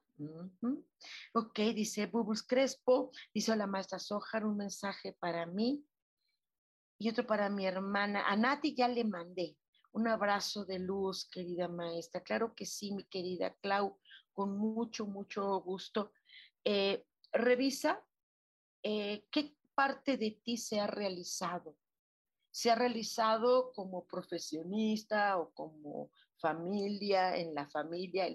[1.33, 5.85] Ok, dice Bubus Crespo, dice la maestra Sojar, un mensaje para mí
[6.97, 8.27] y otro para mi hermana.
[8.27, 9.57] A Nati ya le mandé
[9.91, 12.21] un abrazo de luz, querida maestra.
[12.21, 13.97] Claro que sí, mi querida Clau
[14.33, 16.13] con mucho, mucho gusto.
[16.63, 18.03] Eh, revisa
[18.83, 21.77] eh, qué parte de ti se ha realizado.
[22.51, 28.27] Se ha realizado como profesionista o como familia, en la familia,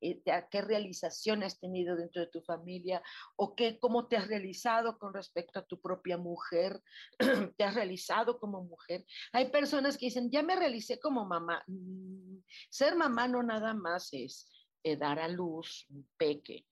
[0.00, 3.02] eh, qué realización has tenido dentro de tu familia
[3.34, 6.80] o qué, cómo te has realizado con respecto a tu propia mujer,
[7.58, 9.04] te has realizado como mujer.
[9.32, 11.64] Hay personas que dicen, ya me realicé como mamá.
[11.66, 14.48] Mm, ser mamá no nada más es
[14.84, 16.64] eh, dar a luz un peque.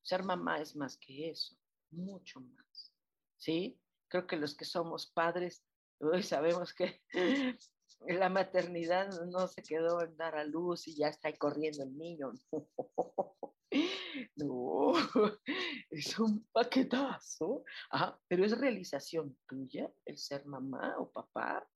[0.00, 1.56] Ser mamá es más que eso,
[1.90, 2.63] mucho más.
[3.44, 3.78] ¿Sí?
[4.08, 5.66] Creo que los que somos padres
[6.00, 7.02] hoy sabemos que
[8.08, 12.32] la maternidad no se quedó en dar a luz y ya está corriendo el niño.
[14.36, 14.92] No,
[15.90, 17.64] es un paquetazo.
[18.28, 21.68] pero es realización tuya el ser mamá o papá.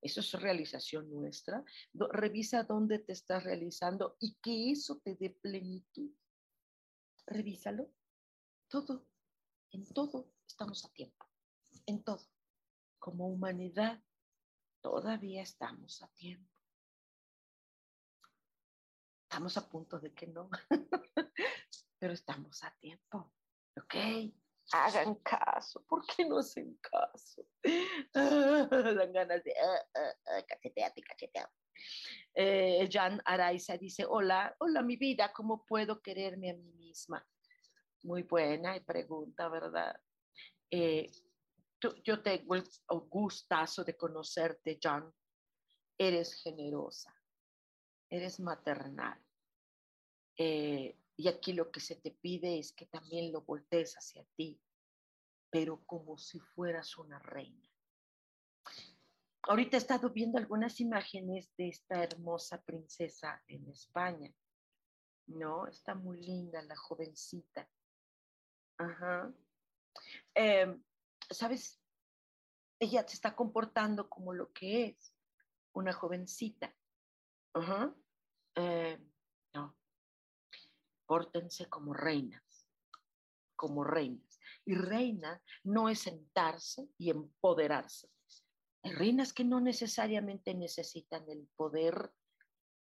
[0.00, 1.64] Eso es realización nuestra.
[1.92, 6.12] Revisa dónde te estás realizando y que eso te dé plenitud.
[7.26, 7.90] Revísalo.
[8.68, 9.08] Todo,
[9.72, 11.26] en todo estamos a tiempo.
[11.86, 12.26] En todo.
[12.98, 14.02] Como humanidad,
[14.80, 16.50] todavía estamos a tiempo.
[19.22, 20.50] Estamos a punto de que no,
[21.98, 23.32] pero estamos a tiempo.
[23.76, 23.94] ¿Ok?
[24.72, 27.44] hagan caso, ¿por qué no hacen caso?
[28.14, 31.50] dan ganas de ah, ah, ah.
[32.34, 37.26] Eh, Jan Araiza dice, hola, hola mi vida, ¿cómo puedo quererme a mí misma?
[38.02, 40.00] Muy buena pregunta, ¿verdad?
[40.70, 41.10] Eh,
[42.04, 42.64] yo tengo el
[43.08, 45.12] gustazo de conocerte, Jan.
[45.98, 47.14] Eres generosa,
[48.08, 49.18] eres maternal.
[50.36, 54.58] Eh, y aquí lo que se te pide es que también lo voltees hacia ti,
[55.50, 57.68] pero como si fueras una reina.
[59.42, 64.32] Ahorita he estado viendo algunas imágenes de esta hermosa princesa en España.
[65.26, 65.66] ¿No?
[65.66, 67.68] Está muy linda la jovencita.
[68.78, 69.32] Ajá.
[70.34, 70.82] Em,
[71.30, 71.80] ¿Sabes?
[72.80, 75.14] Ella se está comportando como lo que es,
[75.72, 76.74] una jovencita.
[77.54, 77.94] Ajá.
[78.54, 79.10] Em,
[81.10, 82.68] pórtense como reinas,
[83.56, 84.38] como reinas.
[84.64, 88.08] Y reina no es sentarse y empoderarse.
[88.84, 92.12] Hay reinas que no necesariamente necesitan el poder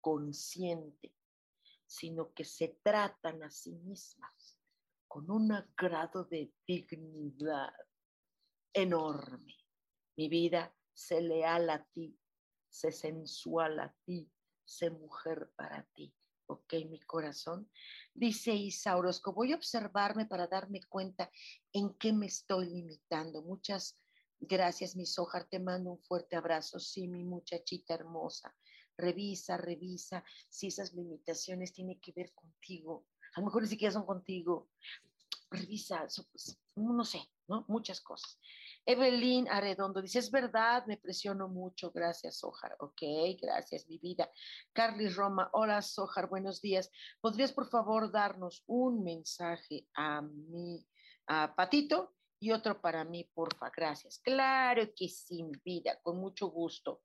[0.01, 1.15] consciente,
[1.85, 4.36] sino que se tratan a sí mismas
[5.17, 7.73] con un grado de dignidad
[8.71, 9.55] enorme.
[10.15, 12.15] Mi vida, se leal a ti,
[12.69, 14.31] se sensual a ti,
[14.63, 16.13] sé mujer para ti.
[16.45, 17.67] Ok, mi corazón.
[18.13, 21.31] Dice Isa Orozco, voy a observarme para darme cuenta
[21.73, 23.41] en qué me estoy limitando.
[23.41, 23.99] Muchas
[24.39, 25.49] gracias, mi Sojar.
[25.49, 26.79] Te mando un fuerte abrazo.
[26.79, 28.55] Sí, mi muchachita hermosa.
[28.95, 33.07] Revisa, revisa si esas limitaciones tienen que ver contigo.
[33.37, 34.69] A lo mejor ni siquiera son contigo.
[35.49, 36.05] Revisa,
[36.75, 37.65] no sé, ¿no?
[37.67, 38.39] Muchas cosas.
[38.85, 42.75] Evelyn Arredondo dice, es verdad, me presiono mucho, gracias, Sojar.
[42.79, 43.01] Ok,
[43.41, 44.31] gracias, mi vida.
[44.71, 46.89] Carly Roma, hola, Sojar, buenos días.
[47.19, 50.85] ¿Podrías, por favor, darnos un mensaje a mi
[51.27, 53.69] a Patito y otro para mí, porfa?
[53.75, 54.19] Gracias.
[54.19, 57.01] Claro que sí, mi vida, con mucho gusto.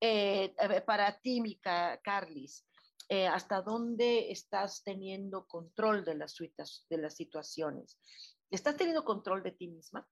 [0.00, 0.54] Eh,
[0.86, 2.66] para ti, mi Carlis,
[3.12, 6.36] eh, ¿hasta dónde estás teniendo control de las,
[6.88, 7.98] de las situaciones?
[8.50, 10.08] ¿Estás teniendo control de ti misma?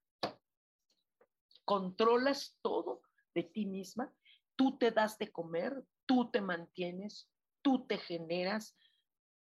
[1.71, 3.01] controlas todo
[3.33, 4.13] de ti misma,
[4.57, 7.29] tú te das de comer, tú te mantienes,
[7.61, 8.75] tú te generas,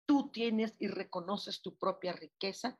[0.04, 2.78] tú tienes y reconoces tu propia riqueza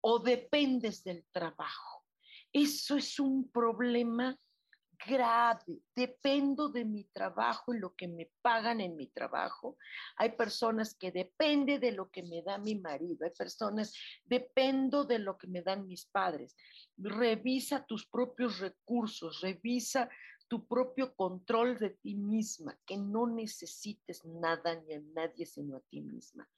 [0.00, 2.04] o dependes del trabajo.
[2.52, 4.38] Eso es un problema
[5.04, 5.80] grave.
[5.94, 9.76] Dependo de mi trabajo y lo que me pagan en mi trabajo.
[10.16, 13.24] Hay personas que depende de lo que me da mi marido.
[13.24, 16.56] Hay personas, dependo de lo que me dan mis padres.
[16.96, 20.08] Revisa tus propios recursos, revisa
[20.48, 25.80] tu propio control de ti misma, que no necesites nada ni a nadie sino a
[25.80, 26.48] ti misma.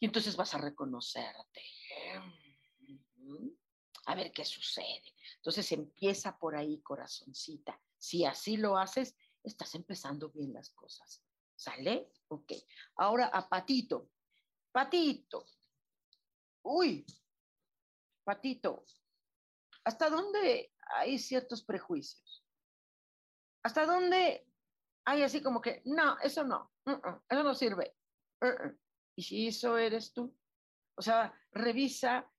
[0.00, 1.62] Y entonces vas a reconocerte.
[4.06, 5.14] A ver qué sucede.
[5.36, 7.80] Entonces empieza por ahí, corazoncita.
[7.96, 11.22] Si así lo haces, estás empezando bien las cosas.
[11.54, 12.12] ¿Sale?
[12.28, 12.52] Ok.
[12.96, 14.10] Ahora a Patito.
[14.72, 15.46] Patito.
[16.62, 17.04] Uy,
[18.24, 18.84] Patito.
[19.84, 22.44] ¿Hasta dónde hay ciertos prejuicios?
[23.64, 24.46] ¿Hasta dónde
[25.04, 27.96] hay así como que, no, eso no, eso no sirve?
[29.16, 30.36] ¿Y si eso eres tú?
[30.96, 32.31] O sea, revisa,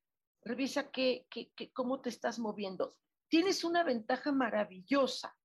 [0.45, 1.27] revisa qué,
[1.73, 2.97] cómo te estás moviendo.
[3.27, 5.35] Tienes una ventaja maravillosa.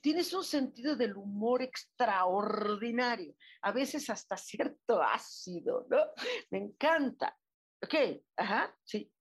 [0.00, 5.98] Tienes un sentido del humor extraordinario, a veces hasta cierto ácido, ¿no?
[6.50, 7.36] Me encanta.
[7.82, 7.94] Ok,
[8.36, 9.12] ajá, sí.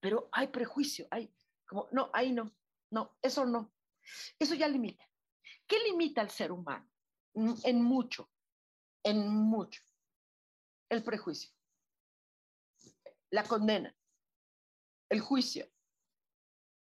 [0.00, 1.30] Pero hay prejuicio, hay
[1.66, 2.56] como, no, ahí no,
[2.90, 3.72] no, eso no.
[4.38, 5.04] Eso ya limita.
[5.66, 6.90] ¿Qué limita al ser humano?
[7.34, 8.30] Mm, en mucho,
[9.02, 9.82] en mucho.
[10.88, 11.52] El prejuicio,
[13.30, 13.94] la condena,
[15.08, 15.66] el juicio,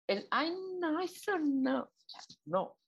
[0.07, 1.93] el, ay, no, eso no.
[2.45, 2.79] No,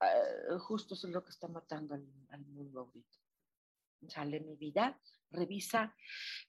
[0.00, 3.18] uh, justo eso es lo que está matando al, al mundo ahorita.
[4.08, 4.98] Sale mi vida,
[5.30, 5.94] revisa,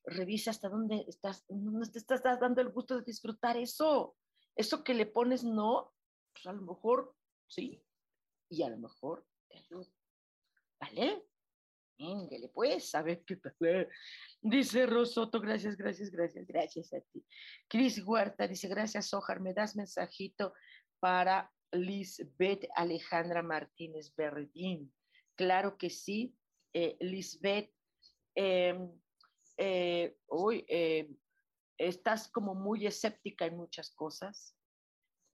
[0.05, 4.15] revisa hasta dónde estás, no te estás dando el gusto de disfrutar eso.
[4.55, 5.93] Eso que le pones no,
[6.33, 7.15] pues a lo mejor
[7.47, 7.83] sí,
[8.49, 9.25] y a lo mejor.
[10.79, 11.28] ¿Vale?
[11.99, 13.55] Véngale, pues, a ver qué pasa.
[14.41, 17.25] Dice Rosoto, gracias, gracias, gracias, gracias a ti.
[17.67, 20.53] Cris Huerta dice, gracias, Ojar, me das mensajito
[21.01, 24.93] para Lisbeth Alejandra Martínez Berredín.
[25.35, 26.35] Claro que sí,
[26.73, 27.71] eh, Lisbeth.
[28.35, 28.89] Em,
[29.57, 30.15] eh,
[30.67, 31.17] em,
[31.77, 34.55] estás como muy escéptica en muchas cosas.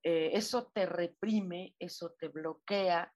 [0.03, 3.14] Eh, eso te reprime, eso te bloquea,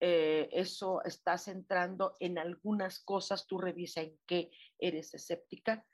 [0.00, 5.84] eh, eso estás entrando en algunas cosas, tú revisa en qué eres escéptica,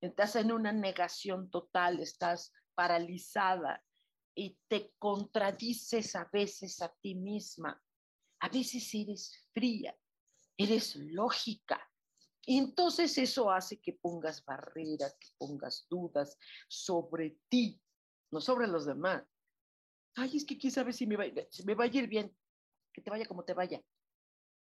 [0.00, 3.84] estás en una negación total, estás paralizada
[4.34, 7.82] y te contradices a veces a ti misma,
[8.40, 9.94] a veces eres fría,
[10.56, 11.86] eres lógica.
[12.46, 17.78] Y entonces eso hace que pongas barreras, que pongas dudas sobre ti,
[18.30, 19.22] no sobre los demás.
[20.16, 22.34] Ay, es que quién sabe si me va, si me va a ir bien
[22.92, 23.82] que te vaya como te vaya.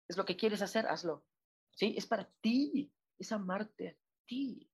[0.08, 1.24] Es lo que quieres hacer, hazlo.
[1.70, 1.94] ¿Sí?
[1.96, 4.70] Es para ti, es amarte a ti.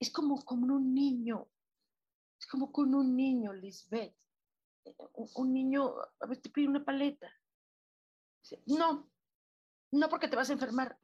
[0.00, 1.48] Es como, como un niño,
[2.38, 4.14] es como con un niño, Lisbeth.
[5.34, 7.30] Un, niño, a veces te pide una paleta.
[8.66, 9.10] No,
[9.90, 10.98] no porque te vas a enfermar.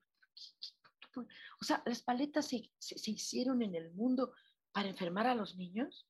[1.60, 4.32] O sea, las paletas se, se hicieron en el mundo
[4.72, 6.08] para enfermar a los niños.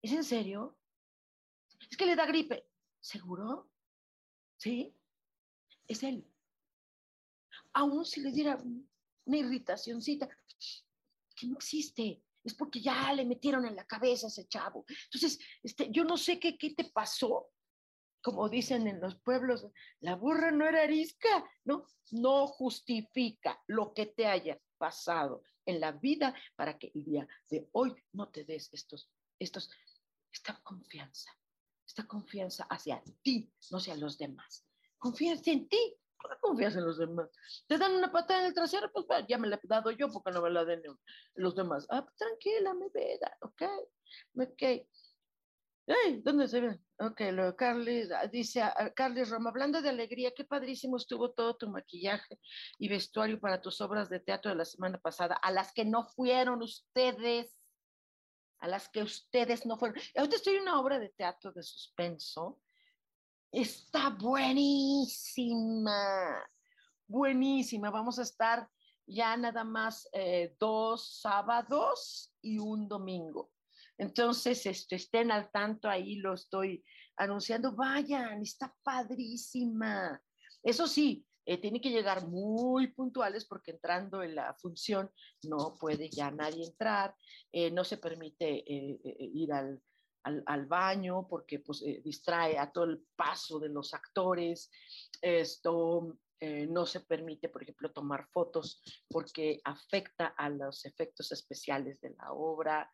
[0.00, 0.78] ¿Es en serio?
[1.90, 2.66] Es que le da gripe.
[3.02, 3.68] ¿Seguro?
[4.56, 4.94] ¿Sí?
[5.88, 6.24] Es él.
[7.74, 8.56] Aún si le diera
[9.24, 10.28] una irritacióncita,
[11.34, 14.84] que no existe, es porque ya le metieron en la cabeza ese chavo.
[15.04, 17.50] Entonces, este, yo no sé qué, qué te pasó,
[18.22, 19.66] como dicen en los pueblos,
[19.98, 21.84] la burra no era arisca, ¿no?
[22.12, 27.68] No justifica lo que te haya pasado en la vida para que el día de
[27.72, 29.10] hoy no te des estos,
[29.40, 29.70] estos,
[30.30, 31.32] esta confianza
[31.86, 34.66] esta confianza hacia ti, no hacia los demás.
[34.98, 37.28] Confías en ti, ¿por qué confías en los demás?
[37.66, 40.30] Te dan una patada en el trasero, pues ya me la he dado yo, porque
[40.30, 40.82] no me la den
[41.34, 41.86] los demás.
[41.90, 43.62] Ah, pues, tranquila, me veda, ok,
[44.38, 44.62] ok.
[45.84, 46.78] Hey, ¿Dónde se ve?
[47.00, 51.56] Ok, lo Carly, ah, dice ah, Carly Roma, hablando de alegría, qué padrísimo estuvo todo
[51.56, 52.38] tu maquillaje
[52.78, 56.04] y vestuario para tus obras de teatro de la semana pasada, a las que no
[56.04, 57.58] fueron ustedes
[58.62, 60.00] a las que ustedes no fueron.
[60.16, 62.60] Ahorita estoy en una obra de teatro de suspenso.
[63.50, 65.90] Está buenísima,
[67.08, 67.90] buenísima.
[67.90, 68.70] Vamos a estar
[69.04, 73.50] ya nada más eh, dos sábados y un domingo.
[73.98, 76.84] Entonces, este, estén al tanto, ahí lo estoy
[77.16, 77.74] anunciando.
[77.74, 80.22] Vayan, está padrísima.
[80.62, 85.10] Eso sí, eh, tiene que llegar muy puntuales porque entrando en la función
[85.44, 87.14] no puede ya nadie entrar,
[87.52, 89.00] eh, no se permite eh,
[89.34, 89.82] ir al,
[90.22, 94.70] al, baño porque pues, distrae a todo el paso de los actores.
[95.20, 102.00] Esto, eh, no se permite, por ejemplo, tomar fotos porque afecta a los efectos especiales
[102.00, 102.90] de la obra.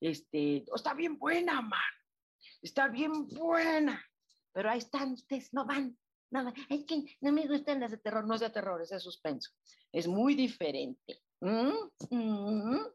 [0.00, 1.80] Este, está bien buena, man.
[2.62, 4.00] Está bien buena.
[4.52, 5.98] Pero están, ustedes no van.
[6.32, 8.26] No, es que no me gustan las de terror.
[8.26, 9.50] No es de terror, es de suspenso.
[9.92, 11.20] Es muy diferente.
[11.40, 11.74] ¿Mm?
[12.10, 12.86] ¿Mm?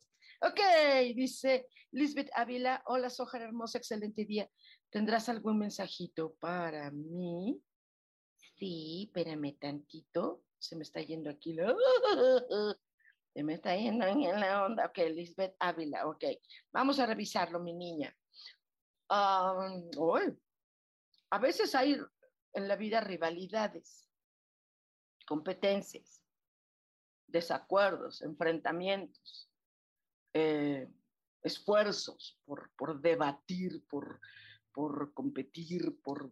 [0.42, 0.60] Ok,
[1.16, 2.82] dice Lisbeth Ávila.
[2.88, 4.50] Hola, Sojar hermosa, excelente día.
[4.90, 7.62] ¿Tendrás algún mensajito para mí?
[8.58, 10.44] Sí, espérame tantito.
[10.58, 11.54] Se me está yendo aquí.
[11.54, 11.76] La...
[13.36, 14.88] Se me está yendo en la onda.
[14.88, 16.08] Ok, Lisbeth Ávila.
[16.08, 16.24] Ok,
[16.74, 18.12] vamos a revisarlo, mi niña.
[19.12, 19.92] Um,
[21.30, 21.98] a veces hay
[22.54, 24.10] en la vida rivalidades,
[25.26, 26.24] competencias,
[27.28, 29.50] desacuerdos, enfrentamientos,
[30.34, 30.88] eh,
[31.44, 34.20] esfuerzos por, por debatir, por,
[34.72, 36.32] por competir, por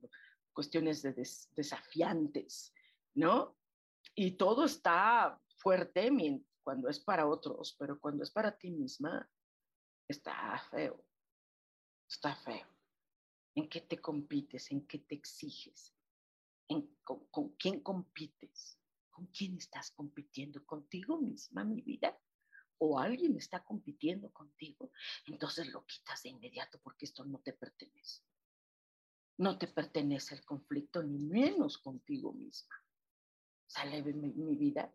[0.53, 1.13] cuestiones de
[1.55, 2.73] desafiantes,
[3.13, 3.57] ¿no?
[4.15, 6.11] Y todo está fuerte
[6.63, 9.29] cuando es para otros, pero cuando es para ti misma,
[10.07, 11.03] está feo,
[12.09, 12.67] está feo.
[13.55, 14.71] ¿En qué te compites?
[14.71, 15.94] ¿En qué te exiges?
[16.67, 18.79] ¿En, con, quién compites?
[19.09, 20.65] ¿Con quién estás compitiendo?
[20.65, 22.17] ¿Contigo misma, mi vida?
[22.79, 24.91] ¿O alguien está compitiendo contigo?
[25.27, 28.23] Entonces lo quitas de inmediato porque esto no te pertenece
[29.37, 32.75] no te pertenece el conflicto, ni menos contigo misma.
[33.67, 34.93] Sale mi, mi vida.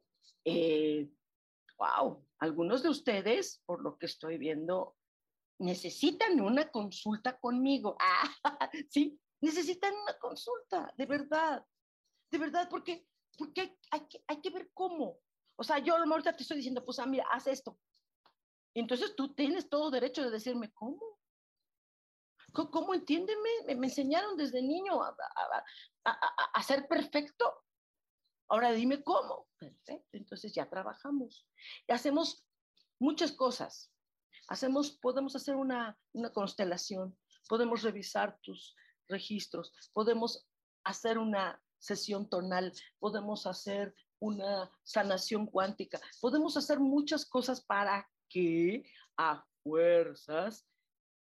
[1.78, 4.96] wow, eh, algunos de ustedes, por lo que estoy viendo,
[5.58, 7.96] necesitan una consulta conmigo.
[8.42, 11.64] Ah, sí, necesitan una consulta, de verdad,
[12.30, 15.18] de verdad, porque, porque hay, que, hay que ver cómo.
[15.56, 17.78] O sea, yo ahorita te estoy diciendo, pues, ah, mira, haz esto.
[18.74, 21.18] Entonces tú tienes todo derecho de decirme, ¿cómo?
[22.52, 23.76] ¿Cómo entiéndeme?
[23.76, 27.64] Me, enseñaron desde niño a, ser perfecto.
[28.48, 29.48] Ahora dime cómo.
[29.58, 31.46] Perfecto, entonces ya trabajamos.
[31.86, 32.44] Y hacemos
[32.98, 33.92] muchas cosas.
[34.48, 37.16] Hacemos, podemos hacer una, una constelación,
[37.48, 38.74] podemos revisar tus
[39.10, 40.46] registros, podemos
[40.84, 48.84] hacer una sesión tonal, podemos hacer una sanación cuántica, podemos hacer muchas cosas para que
[49.16, 50.66] a fuerzas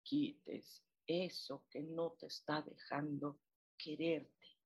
[0.03, 3.41] quites eso que no te está dejando
[3.77, 4.59] quererte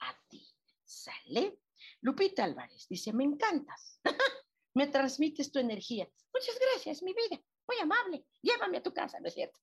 [0.00, 0.46] a ti.
[0.84, 1.60] ¿Sale?
[2.00, 4.00] Lupita Álvarez dice, me encantas,
[4.74, 6.08] me transmites tu energía.
[6.34, 9.58] Muchas gracias, mi vida, muy amable, llévame a tu casa, ¿no es cierto?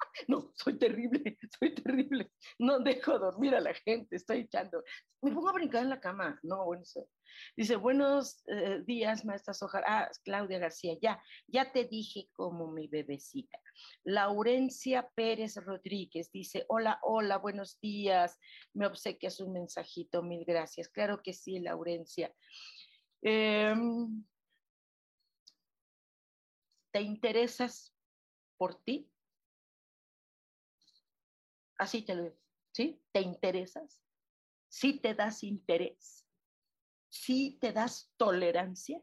[0.28, 2.30] No, soy terrible, soy terrible.
[2.58, 4.82] No dejo dormir a la gente, estoy echando.
[5.22, 6.38] Me pongo a brincar en la cama.
[6.42, 6.82] No, bueno,
[7.56, 9.84] dice, buenos eh, días, maestra Sojar.
[9.86, 13.58] Ah, Claudia García, ya, ya te dije como mi bebecita.
[14.04, 18.38] Laurencia Pérez Rodríguez dice, hola, hola, buenos días.
[18.74, 20.88] Me obsequias un mensajito, mil gracias.
[20.88, 22.32] Claro que sí, Laurencia.
[23.22, 24.24] Em,
[26.92, 27.94] ¿Te interesas
[28.56, 29.09] por ti?
[31.80, 32.36] Así te lo digo,
[32.74, 33.02] ¿sí?
[33.10, 34.02] ¿Te interesas?
[34.68, 36.28] ¿Sí te das interés?
[37.08, 39.02] ¿Sí te das tolerancia?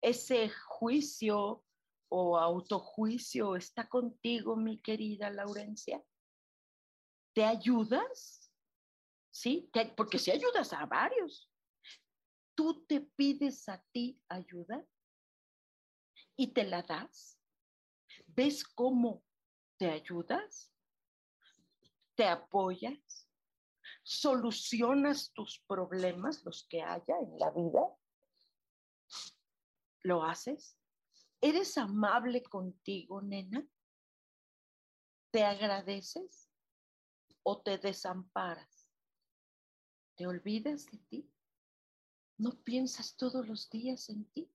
[0.00, 1.64] Ese juicio
[2.08, 6.00] o autojuicio está contigo, mi querida Laurencia.
[7.34, 8.52] ¿Te ayudas?
[9.32, 9.68] ¿Sí?
[9.96, 11.50] Porque si ayudas a varios.
[12.54, 14.86] ¿Tú te pides a ti ayuda?
[16.36, 17.36] ¿Y te la das?
[18.28, 19.24] ¿Ves cómo
[19.76, 20.73] te ayudas?
[22.14, 23.28] Te apoyas,
[24.02, 27.82] solucionas tus problemas, los que haya en la vida,
[30.02, 30.78] lo haces.
[31.40, 33.66] ¿Eres amable contigo, nena?
[35.30, 36.50] ¿Te agradeces
[37.42, 38.88] o te desamparas?
[40.16, 41.30] ¿Te olvidas de ti?
[42.38, 44.53] ¿No piensas todos los días en ti?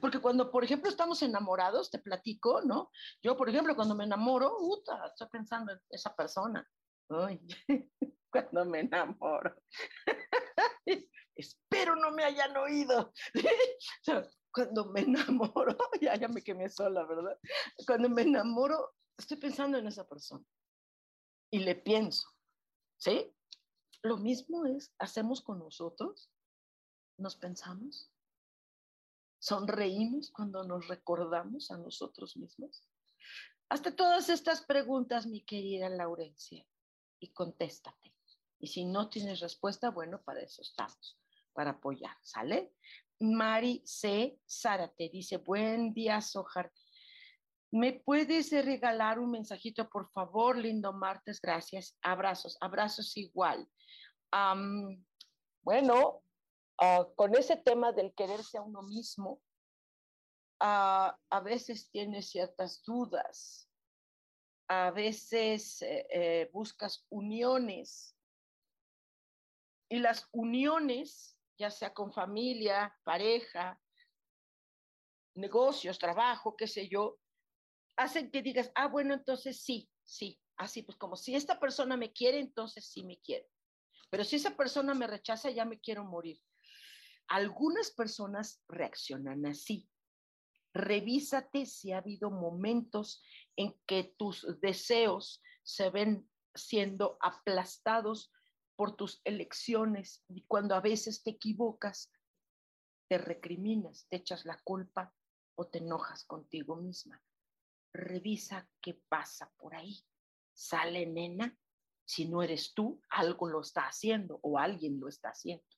[0.00, 2.90] Porque cuando, por ejemplo, estamos enamorados, te platico, ¿no?
[3.22, 6.68] Yo, por ejemplo, cuando me enamoro, puta, estoy pensando en esa persona.
[7.10, 7.40] Ay,
[8.32, 9.56] cuando me enamoro.
[11.34, 13.12] Espero no me hayan oído.
[14.52, 17.38] cuando me enamoro, ya, ya me quemé sola, ¿verdad?
[17.86, 20.44] Cuando me enamoro, estoy pensando en esa persona
[21.50, 22.28] y le pienso,
[22.98, 23.34] ¿sí?
[24.02, 26.30] Lo mismo es, hacemos con nosotros,
[27.18, 28.12] nos pensamos,
[29.38, 32.88] sonreímos cuando nos recordamos a nosotros mismos?
[33.68, 36.66] Hazte todas estas preguntas, mi querida Laurencia,
[37.20, 38.14] y contéstate.
[38.58, 41.18] Y si no tienes respuesta, bueno, para eso estamos,
[41.52, 42.72] para apoyar, ¿sale?
[43.20, 44.40] Mari C.
[44.96, 46.72] te dice, buen día, Sojar.
[47.70, 50.56] ¿Me puedes regalar un mensajito, por favor?
[50.56, 51.98] Lindo martes, gracias.
[52.00, 53.68] Abrazos, abrazos igual.
[55.62, 56.22] Bueno,
[56.80, 59.40] ah, con ese tema del quererse a uno mismo,
[60.60, 63.68] ah, a veces tienes ciertas dudas,
[64.68, 68.16] a veces eh, eh, buscas uniones
[69.90, 73.80] y las uniones, ya sea con familia, pareja,
[75.34, 77.18] negocios, trabajo, qué sé yo,
[77.96, 82.12] hacen que digas, ah, bueno, entonces sí, sí, así pues como si esta persona me
[82.12, 83.48] quiere, entonces sí me quiere.
[84.10, 86.40] Pero si esa persona me rechaza, ya me quiero morir.
[87.28, 89.88] Algunas personas reaccionan así.
[90.72, 93.22] Revísate si ha habido momentos
[93.56, 98.32] en que tus deseos se ven siendo aplastados
[98.76, 102.10] por tus elecciones y cuando a veces te equivocas,
[103.08, 105.14] te recriminas, te echas la culpa
[105.56, 107.22] o te enojas contigo misma.
[107.92, 110.04] Revisa qué pasa por ahí.
[110.54, 111.58] Sale nena,
[112.04, 115.77] si no eres tú, algo lo está haciendo o alguien lo está haciendo.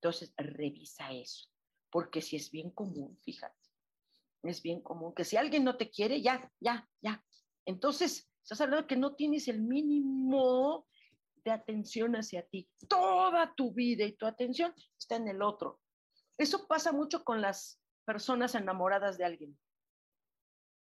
[0.00, 1.48] Entonces, revisa eso,
[1.90, 3.56] porque si es bien común, fíjate,
[4.44, 7.24] es bien común que si alguien no te quiere, ya, ya, ya.
[7.64, 10.86] Entonces, estás hablando que no tienes el mínimo
[11.44, 12.70] de atención hacia ti.
[12.88, 15.80] Toda tu vida y tu atención está en el otro.
[16.36, 19.58] Eso pasa mucho con las personas enamoradas de alguien.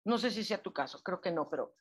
[0.05, 1.75] No sé si sea tu caso, creo que no, pero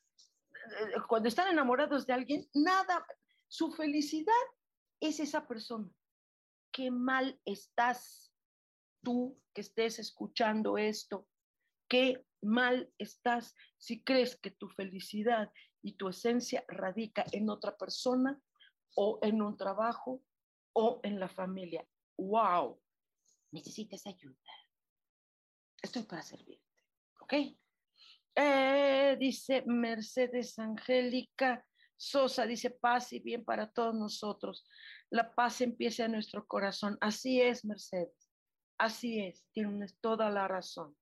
[0.50, 3.06] eh, cuando están enamorados de alguien, nada,
[3.46, 4.34] su felicidad
[5.00, 5.88] es esa persona.
[6.78, 8.32] Qué mal estás
[9.02, 11.26] tú que estés escuchando esto.
[11.88, 15.52] Qué mal estás si crees que tu felicidad
[15.82, 18.40] y tu esencia radica en otra persona
[18.94, 20.22] o en un trabajo
[20.72, 21.84] o en la familia.
[22.16, 22.80] ¡Wow!
[23.50, 24.38] Necesitas ayuda.
[25.82, 26.84] Estoy para servirte.
[27.22, 27.34] ¿Ok?
[28.36, 31.66] Eh, dice Mercedes Angélica
[31.96, 34.64] Sosa, dice paz y bien para todos nosotros.
[35.10, 36.98] La paz empieza en nuestro corazón.
[37.00, 38.30] Así es, Mercedes.
[38.78, 39.44] Así es.
[39.52, 40.96] Tienes toda la razón.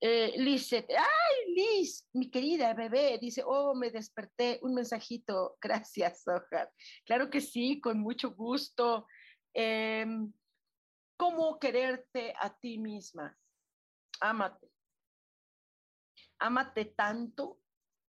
[0.00, 6.72] Eh, ay, Liz, mi querida bebé, dice, oh, me desperté, un mensajito, gracias, Ojar.
[7.04, 9.06] Claro que sí, con mucho gusto.
[9.52, 10.32] Em,
[11.16, 13.36] ¿Cómo quererte a ti misma?
[14.20, 14.70] Ámate.
[16.38, 17.60] Ámate tanto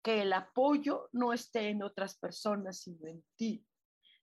[0.03, 3.65] que el apoyo no esté en otras personas, sino en ti.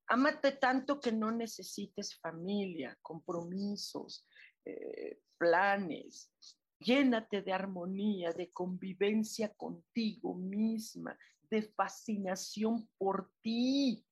[0.07, 4.27] Ámate tanto que no necesites familia, compromisos,
[4.65, 6.31] eh, planes,
[6.79, 11.17] Llénate de armonía, de convivencia contigo misma,
[11.49, 14.05] de fascinación por ti,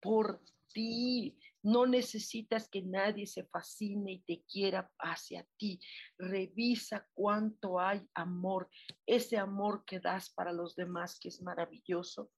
[0.00, 0.42] por
[0.72, 1.38] ti.
[1.62, 5.80] No necesitas que nadie se fascine y te quiera hacia ti.
[6.18, 8.68] Revisa cuánto hay amor,
[9.06, 12.30] ese amor que das para los demás, que es maravilloso.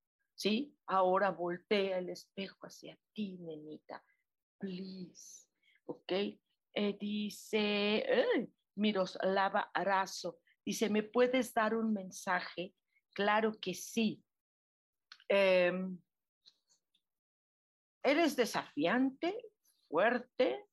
[0.43, 0.77] ¿Sí?
[0.89, 4.05] Ahora voltea el espejo hacia ti, nenita.
[4.59, 5.47] Please.
[5.85, 6.11] ¿Ok?
[6.75, 8.05] Eh, dice,
[8.75, 10.41] Miroslava Arazo.
[10.67, 12.75] Dice, ¿me puedes dar un mensaje?
[13.15, 14.21] Claro que sí.
[15.29, 15.97] Em,
[18.03, 19.39] ¿Eres desafiante,
[19.89, 20.67] fuerte?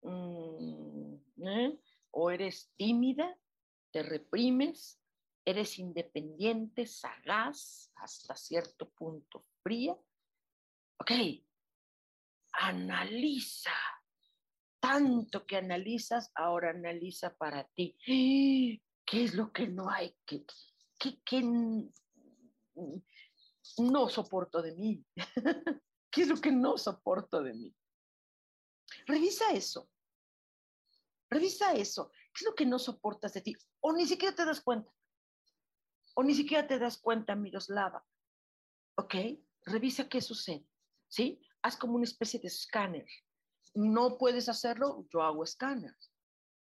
[0.00, 1.78] Mm, ¿eh?
[2.12, 3.38] ¿O eres tímida?
[3.90, 5.01] ¿Te reprimes?
[5.44, 9.96] ¿Eres independiente, sagaz, hasta cierto punto fría?
[10.98, 11.10] Ok,
[12.52, 13.72] analiza
[14.82, 17.96] tanto que analizas, ahora analiza para ti.
[18.04, 20.16] ¿Qué es lo que no hay?
[20.26, 20.44] ¿Qué,
[21.24, 21.40] qué,
[23.78, 25.04] no soporto de mí?
[26.10, 27.74] ¿Qué es lo que no soporto de mí?
[29.06, 29.88] Revisa eso.
[31.30, 32.10] Revisa eso.
[32.34, 33.54] ¿Qué es lo que no soportas de ti?
[33.80, 34.92] O ni siquiera te das cuenta.
[36.14, 38.04] O ni siquiera te das cuenta, Miroslava.
[38.96, 39.14] ¿Ok?
[39.66, 40.66] Revisa qué sucede.
[41.08, 41.40] ¿Sí?
[41.62, 43.06] Haz como una especie de escáner
[43.74, 46.12] no puedes hacerlo, yo hago escáneres.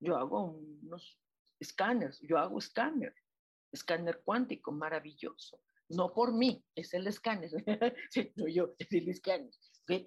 [0.01, 1.19] Yo hago unos
[1.59, 3.15] escáneres, yo hago escáner,
[3.73, 5.61] escáner cuántico, maravilloso.
[5.89, 7.51] No por mí, es el escáner.
[8.11, 9.51] sí, no yo, es el escáner.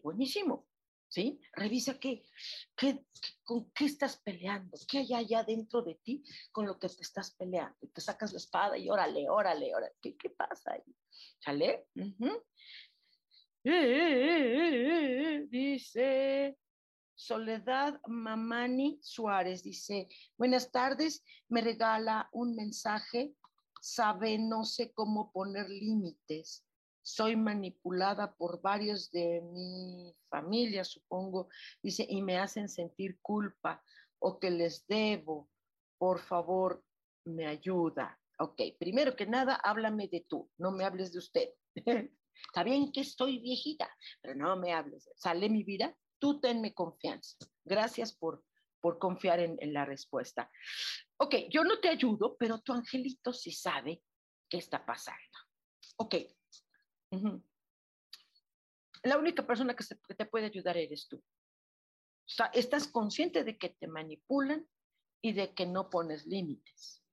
[0.02, 0.68] buenísimo.
[1.14, 1.40] ¿Sí?
[1.52, 2.24] Revisa qué,
[2.76, 3.06] qué,
[3.44, 7.36] con qué estás peleando, qué hay allá dentro de ti con lo que te estás
[7.36, 7.78] peleando.
[7.94, 9.94] Te sacas la espada y órale, órale, órale.
[10.02, 10.82] ¿Qué, qué pasa ahí?
[11.40, 11.86] ¿Sale?
[15.52, 16.58] Dice,
[17.14, 23.36] Soledad Mamani Suárez dice, buenas tardes, me regala un mensaje,
[23.80, 26.66] sabe, no sé cómo poner límites.
[27.04, 31.50] Soy manipulada por varios de mi familia, supongo,
[31.82, 33.84] dice, y me hacen sentir culpa
[34.20, 35.50] o que les debo.
[35.98, 36.84] Por favor,
[37.26, 38.20] me ayuda.
[38.40, 41.50] Ok, primero que nada, háblame de tú, no me hables de usted.
[42.48, 43.90] Está bien que estoy viejita,
[44.22, 45.10] pero no me hables.
[45.16, 47.38] Sale mi vida, tú tenme confianza.
[47.64, 48.44] Gracias por,
[48.82, 50.50] por confiar en, en la respuesta.
[51.18, 54.02] Ok, yo no te ayudo, pero tu angelito sí sabe
[54.50, 55.20] qué está pasando.
[55.98, 56.16] Ok.
[59.04, 61.18] La única persona que, se- te puede ayudar eres tú.
[61.18, 64.68] O sea, estás consciente de que te manipulan
[65.22, 67.04] y de que no pones límites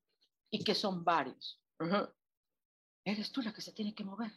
[0.51, 1.61] y que son varios.
[3.05, 4.31] Eres tú la que se tiene que mover.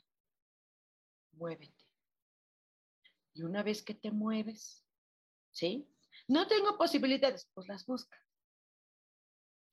[1.34, 1.86] Muévete.
[3.36, 4.86] Y una vez que te mueves,
[5.51, 5.89] ¿sí?
[6.28, 8.22] No tengo posibilidades, pues las busca.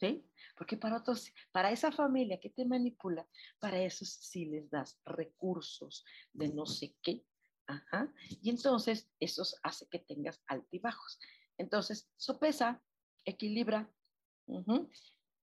[0.00, 0.26] ¿Sí?
[0.56, 3.28] Porque para otros, para esa familia que te manipula,
[3.58, 7.26] para esos sí les das recursos de no sé qué.
[7.66, 8.12] Ajá.
[8.42, 11.20] Y entonces eso hace que tengas altibajos.
[11.58, 12.82] Entonces, sopesa,
[13.26, 13.92] equilibra.
[14.46, 14.90] Ujú.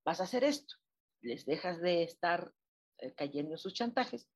[0.03, 0.75] Vas a hacer esto.
[1.21, 2.51] Les dejas de estar
[2.97, 4.27] eh, cayendo en sus chantajes.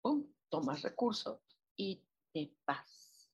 [0.00, 0.32] ¡Pum!
[0.48, 1.42] Tomas recursos
[1.76, 2.02] y
[2.32, 3.30] te vas.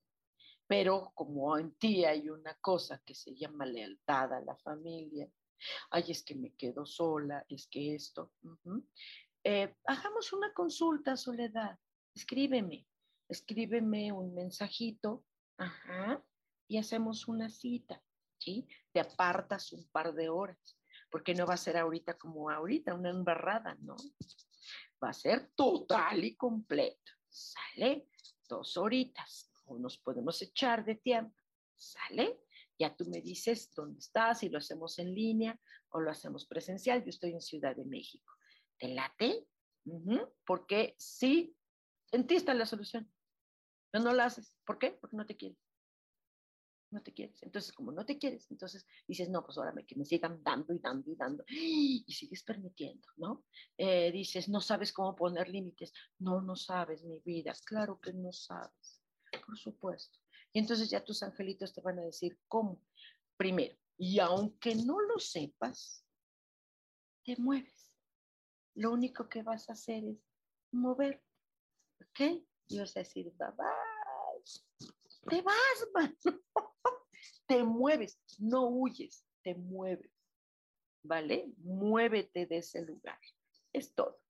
[0.67, 5.31] Pero como en ti hay una cosa que se llama lealtad a la familia,
[5.91, 8.33] ay, es que me quedo sola, es que esto.
[9.43, 11.79] Eh, hagamos una consulta, Soledad.
[12.15, 12.87] Escríbeme,
[13.29, 15.25] escríbeme un mensajito,
[15.59, 16.25] ajá,
[16.69, 18.03] y hacemos una cita,
[18.39, 18.67] ¿sí?
[18.93, 20.79] Te apartas un par de horas,
[21.11, 23.97] porque no va a ser ahorita como ahorita, una embarrada, ¿no?
[25.03, 28.09] Va a ser total y completo, ¿sale?
[28.49, 31.37] Dos horitas, o nos podemos echar de tiempo,
[31.75, 32.44] ¿sale?
[32.79, 35.61] Ya tú me dices dónde estás, si lo hacemos en línea
[35.91, 37.03] o lo hacemos presencial.
[37.03, 38.33] Yo estoy en Ciudad de México.
[38.79, 39.47] ¿Te late?
[39.85, 41.57] Ujú, Porque sí,
[42.13, 43.13] en ti está la solución.
[43.91, 44.57] Pero no la haces.
[44.67, 44.91] ¿Por qué?
[44.93, 45.59] Porque no te quieres.
[46.91, 47.43] No te quieres.
[47.43, 50.73] Entonces, como no te quieres, entonces dices, no, pues ahora me, que me sigan dando
[50.73, 51.45] y dando y dando.
[51.49, 53.45] Y sigues permitiendo, ¿no?
[53.77, 55.93] Eh, dices, no sabes cómo poner límites.
[56.19, 57.53] No, no sabes, mi vida.
[57.65, 59.03] Claro que no sabes.
[59.45, 60.24] Por supuesto.
[60.55, 62.81] Y entonces ya tus angelitos te van a decir cómo.
[63.37, 66.07] Primero, y aunque no lo sepas,
[67.25, 67.93] te mueves.
[68.77, 70.19] Lo único que vas a hacer es
[70.71, 71.21] mover.
[72.01, 72.45] ¿Ok?
[72.69, 74.91] Y vas a decir, bye bye.
[75.29, 75.57] Te vas,
[75.95, 76.17] man.
[77.47, 80.11] te mueves, no huyes, te mueves.
[81.03, 81.53] ¿Vale?
[81.59, 83.19] Muévete de ese lugar.
[83.73, 84.24] Es todo.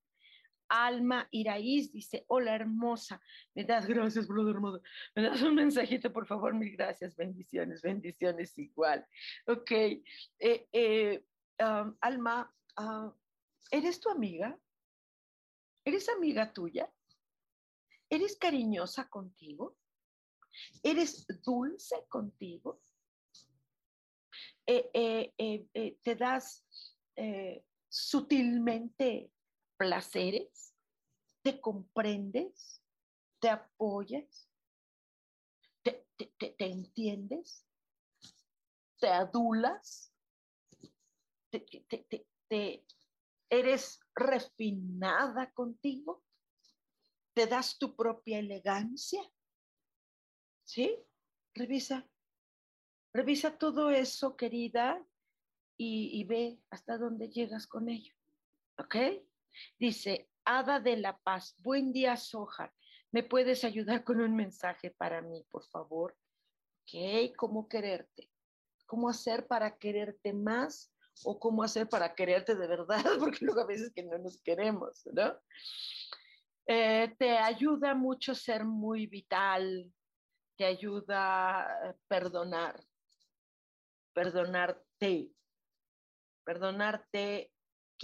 [0.68, 3.20] Alma Iraíz dice, hola hermosa,
[3.54, 4.80] me das gracias, brother hermosa,
[5.14, 9.06] me das un mensajito, por favor, mil gracias, bendiciones, bendiciones igual.
[9.46, 11.24] Ok, eh, eh,
[12.00, 13.12] Alma, uh,
[13.70, 14.58] ¿eres tu amiga?
[15.84, 16.90] ¿Eres amiga tuya?
[18.08, 19.76] ¿Eres cariñosa contigo?
[20.82, 22.80] ¿Eres dulce contigo?
[24.66, 25.32] Eh,
[26.02, 26.66] ¿Te das
[27.88, 29.33] sutilmente
[29.76, 30.74] placeres?
[31.42, 32.82] ¿Te comprendes?
[33.40, 34.48] ¿Te apoyas?
[35.82, 37.66] ¿Te, te, te, te entiendes?
[38.98, 40.12] ¿Te adulas?
[41.50, 42.86] ¿Te,
[43.50, 46.24] eres refinada contigo?
[47.34, 49.22] ¿Te das tu propia elegancia?
[50.64, 50.96] ¿Sí?
[51.54, 52.08] Revisa.
[53.12, 55.04] Revisa todo eso, querida,
[55.76, 58.14] y, y ve hasta dónde llegas con ello.
[58.78, 58.96] ¿Ok?
[59.78, 62.72] Dice, Hada de la Paz, buen día, Soja.
[63.12, 66.16] ¿Me puedes ayudar con un mensaje para mí, por favor?
[66.82, 67.34] ¿Ok?
[67.36, 68.30] ¿Cómo quererte?
[68.86, 70.92] ¿Cómo hacer para quererte más?
[71.22, 73.04] ¿O cómo hacer para quererte de verdad?
[73.20, 75.38] Porque luego a veces que no nos queremos, ¿no?
[76.66, 79.92] Eh, te ayuda mucho ser muy vital,
[80.56, 82.82] te ayuda a perdonar,
[84.14, 85.30] perdonarte,
[86.44, 87.53] perdonarte,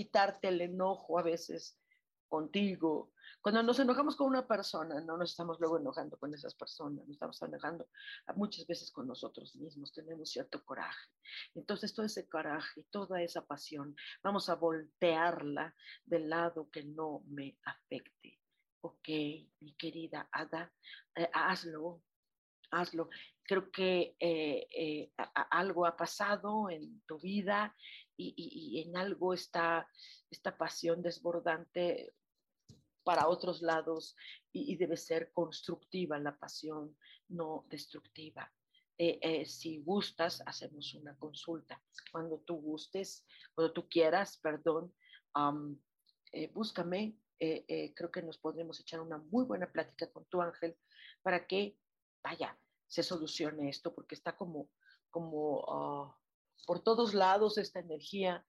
[0.01, 1.79] quitarte el enojo a veces
[2.27, 3.13] contigo.
[3.43, 7.17] Cuando nos enojamos con una persona, no nos estamos luego enojando con esas personas, nos
[7.17, 7.87] estamos enojando
[8.35, 11.07] muchas veces con nosotros mismos, tenemos cierto coraje.
[11.55, 15.75] Entonces, todo ese coraje, toda esa pasión, vamos a voltearla
[16.07, 18.41] del lado que no me afecte.
[18.81, 19.09] Ok,
[19.61, 20.73] mi querida Ada,
[21.15, 22.03] eh, hazlo,
[22.71, 23.11] hazlo.
[23.43, 27.75] Creo que eh, eh, a, a algo ha pasado en tu vida
[28.21, 29.89] y, y, y en algo está
[30.31, 32.15] esta pasión desbordante
[33.03, 34.15] para otros lados
[34.53, 36.97] y, y, debe ser constructiva la pasión,
[37.29, 38.53] no destructiva.
[38.99, 41.83] Eh, eh, si gustas, hacemos una consulta.
[42.13, 44.95] Cuando tú gustes, cuando tú quieras, perdón,
[45.35, 45.81] um,
[46.33, 47.17] eh, búscame.
[47.39, 50.77] creo que nos podremos echar una muy buena plática con tu ángel
[51.23, 51.79] para que,
[52.23, 54.69] vaya, se solucione esto, porque está como,
[55.11, 56.13] como uh,
[56.67, 58.45] por todos lados esta energía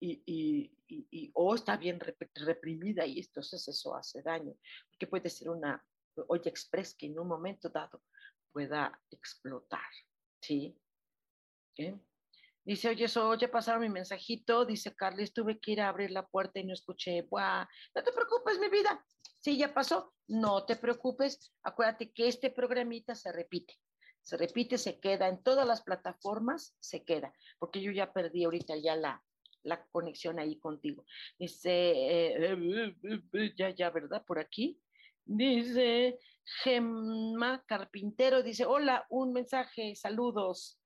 [0.00, 2.00] y, y, y, y, o está bien
[2.34, 4.54] reprimida y entonces eso hace daño,
[4.90, 5.84] porque puede ser una
[6.28, 8.02] olla express que en un momento dado
[8.52, 9.80] pueda explotar,
[10.40, 10.78] ¿sí?
[12.64, 14.64] Dice, oye, eso, oye, pasaron mi mensajito.
[14.64, 17.22] Dice Carly, tuve que ir a abrir la puerta y no escuché.
[17.22, 19.04] Buah, no te preocupes, mi vida.
[19.40, 20.14] Sí, ya pasó.
[20.28, 21.52] No te preocupes.
[21.64, 23.74] Acuérdate que este programita se repite.
[24.22, 27.32] Se repite, se queda en todas las plataformas, se queda.
[27.58, 29.22] Porque yo ya perdí ahorita ya la,
[29.62, 31.04] la conexión ahí contigo.
[31.38, 32.94] Dice, eh,
[33.56, 34.24] ya, ya, ¿verdad?
[34.24, 34.80] Por aquí.
[35.24, 36.18] Dice
[36.62, 40.80] Gemma Carpintero, dice, hola, un mensaje, saludos.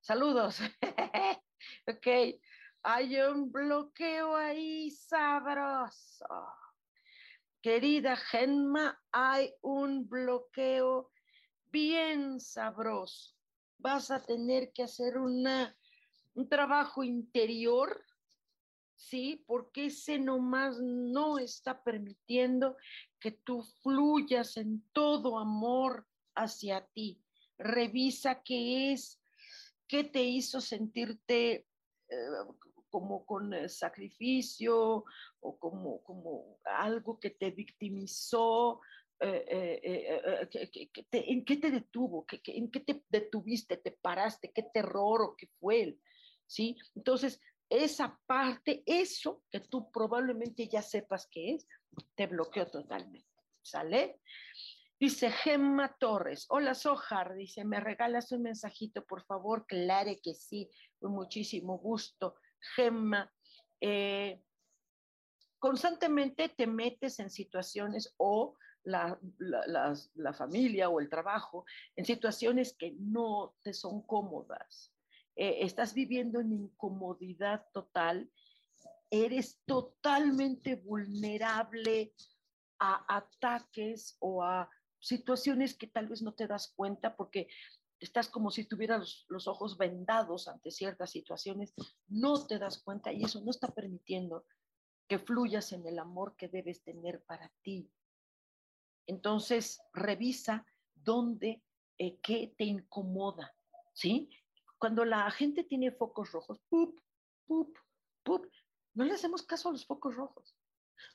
[0.00, 0.60] Saludos.
[1.86, 2.06] ok.
[2.84, 6.26] Hay un bloqueo ahí sabroso.
[7.62, 11.11] Querida Gemma, hay un bloqueo
[11.72, 13.34] bien sabroso.
[13.78, 15.76] Vas a tener que hacer una,
[16.34, 18.04] un trabajo interior,
[18.94, 19.42] ¿sí?
[19.46, 22.76] Porque ese nomás no está permitiendo
[23.18, 27.20] que tú fluyas en todo amor hacia ti.
[27.58, 29.22] Revisa qué es
[29.92, 31.66] ¿Qué te hizo sentirte
[32.08, 32.16] eh,
[32.88, 35.04] como con eh, sacrificio
[35.40, 38.80] o como, como algo que te victimizó?
[39.24, 40.48] Eh,
[41.12, 42.26] ¿En qué te detuvo?
[42.44, 43.76] ¿En qué te detuviste?
[43.76, 44.52] ¿Te paraste?
[44.52, 45.96] ¿Qué terror o qué fue?
[46.46, 46.76] ¿Sí?
[46.96, 51.66] Entonces, esa parte, eso que tú probablemente ya sepas que es,
[52.14, 53.28] te bloqueó totalmente.
[53.62, 54.20] ¿Sale?
[54.98, 59.66] Dice Gemma Torres, hola Sojar, dice, ¿me regalas un mensajito, por favor?
[59.66, 60.70] Claro que sí,
[61.00, 62.36] con muchísimo gusto.
[62.76, 63.32] Gemma,
[63.80, 64.40] eh,
[65.58, 69.18] constantemente te metes en situaciones o la,
[70.34, 71.64] familia o el trabajo
[71.96, 74.92] en situaciones que no te son cómodas.
[75.36, 78.30] Eh, estás viviendo en incomodidad total,
[79.10, 82.14] eres totalmente vulnerable
[82.78, 84.68] a ataques o a
[85.00, 87.48] situaciones que tal vez no te das cuenta porque
[88.02, 91.72] estás como si tuvieras los, ojos vendados ante ciertas situaciones,
[92.08, 94.44] no te das cuenta y eso no está permitiendo
[95.08, 97.90] que fluyas en el amor que debes tener para ti.
[99.06, 101.62] Entonces, revisa dónde,
[101.98, 103.54] eh, qué te incomoda,
[103.92, 104.30] ¿sí?
[104.78, 106.98] Cuando la gente tiene focos rojos, ¡pup,
[108.94, 110.56] no le hacemos caso a los focos rojos,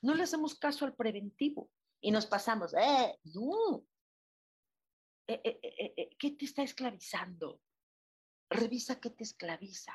[0.02, 1.70] no le hacemos caso al preventivo,
[2.00, 3.18] y nos pasamos, ¡eh!
[3.24, 3.84] No.
[5.26, 7.60] Eh, eh, ¿Qué te está esclavizando?
[8.48, 9.92] Revisa qué te esclaviza,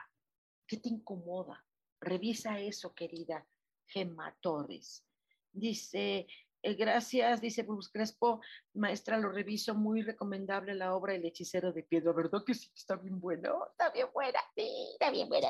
[0.68, 1.66] qué te incomoda.
[2.00, 3.48] Revisa eso, querida
[3.88, 5.06] Gemma Torres.
[5.52, 6.28] Dice,
[6.64, 8.42] eh, gracias, dice Bruce Crespo.
[8.74, 12.72] Maestra, lo reviso, muy recomendable la obra El hechicero de piedra, ¿verdad que sí?
[12.76, 15.50] Está bien bueno, está bien buena, sí, está bien buena.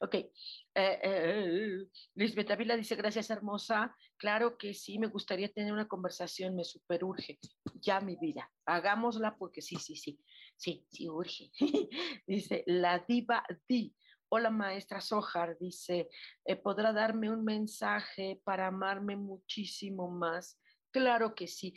[0.00, 0.30] Ok, eh,
[0.74, 3.96] eh, Lisbeth Avila dice, gracias, hermosa.
[4.16, 7.38] Claro que sí, me gustaría tener una conversación, me superurge.
[7.80, 10.20] Ya, mi vida, hagámosla porque sí, sí, sí,
[10.56, 11.50] sí, sí, urge.
[12.26, 13.94] dice, la diva Di
[14.36, 16.10] Hola maestra Sojar, dice,
[16.44, 20.58] eh, ¿podrá darme un mensaje para amarme muchísimo más?
[20.90, 21.72] Claro que sí.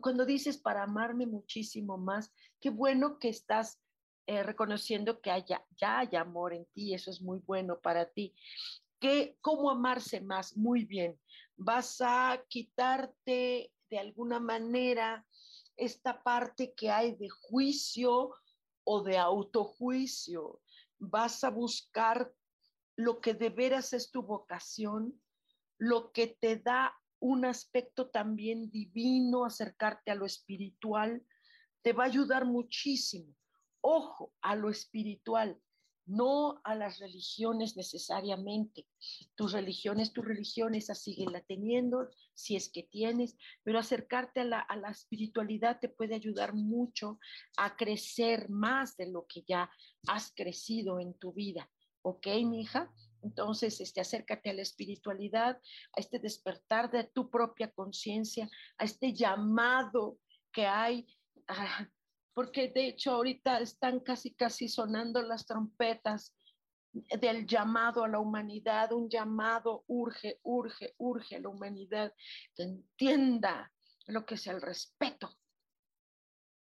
[0.00, 3.82] Cuando dices para amarme muchísimo más, qué bueno que estás
[4.28, 8.36] eh, reconociendo que haya, ya hay amor en ti, eso es muy bueno para ti.
[9.00, 10.56] ¿Qué, ¿Cómo amarse más?
[10.56, 11.18] Muy bien.
[11.56, 15.26] Vas a quitarte de alguna manera
[15.76, 18.30] esta parte que hay de juicio
[18.84, 20.60] o de autojuicio
[20.98, 22.32] vas a buscar
[22.96, 25.20] lo que de veras es tu vocación,
[25.78, 31.24] lo que te da un aspecto también divino, acercarte a lo espiritual,
[31.82, 33.34] te va a ayudar muchísimo.
[33.80, 35.60] Ojo a lo espiritual,
[36.06, 38.86] no a las religiones necesariamente.
[39.34, 44.60] Tus religiones, tus religiones, así la teniendo, si es que tienes, pero acercarte a la,
[44.60, 47.18] a la espiritualidad te puede ayudar mucho
[47.56, 49.70] a crecer más de lo que ya
[50.06, 51.70] has crecido en tu vida.
[52.02, 52.92] ¿Ok, mi hija?
[53.22, 58.48] Entonces, este, acércate a la espiritualidad, a este despertar de tu propia conciencia,
[58.78, 60.18] a este llamado
[60.52, 61.06] que hay
[61.48, 61.88] ah,
[62.36, 66.36] porque de hecho ahorita están casi, casi sonando las trompetas
[66.92, 72.12] del llamado a la humanidad, un llamado urge, urge, urge a la humanidad
[72.54, 73.72] que entienda
[74.08, 75.30] lo que es el respeto.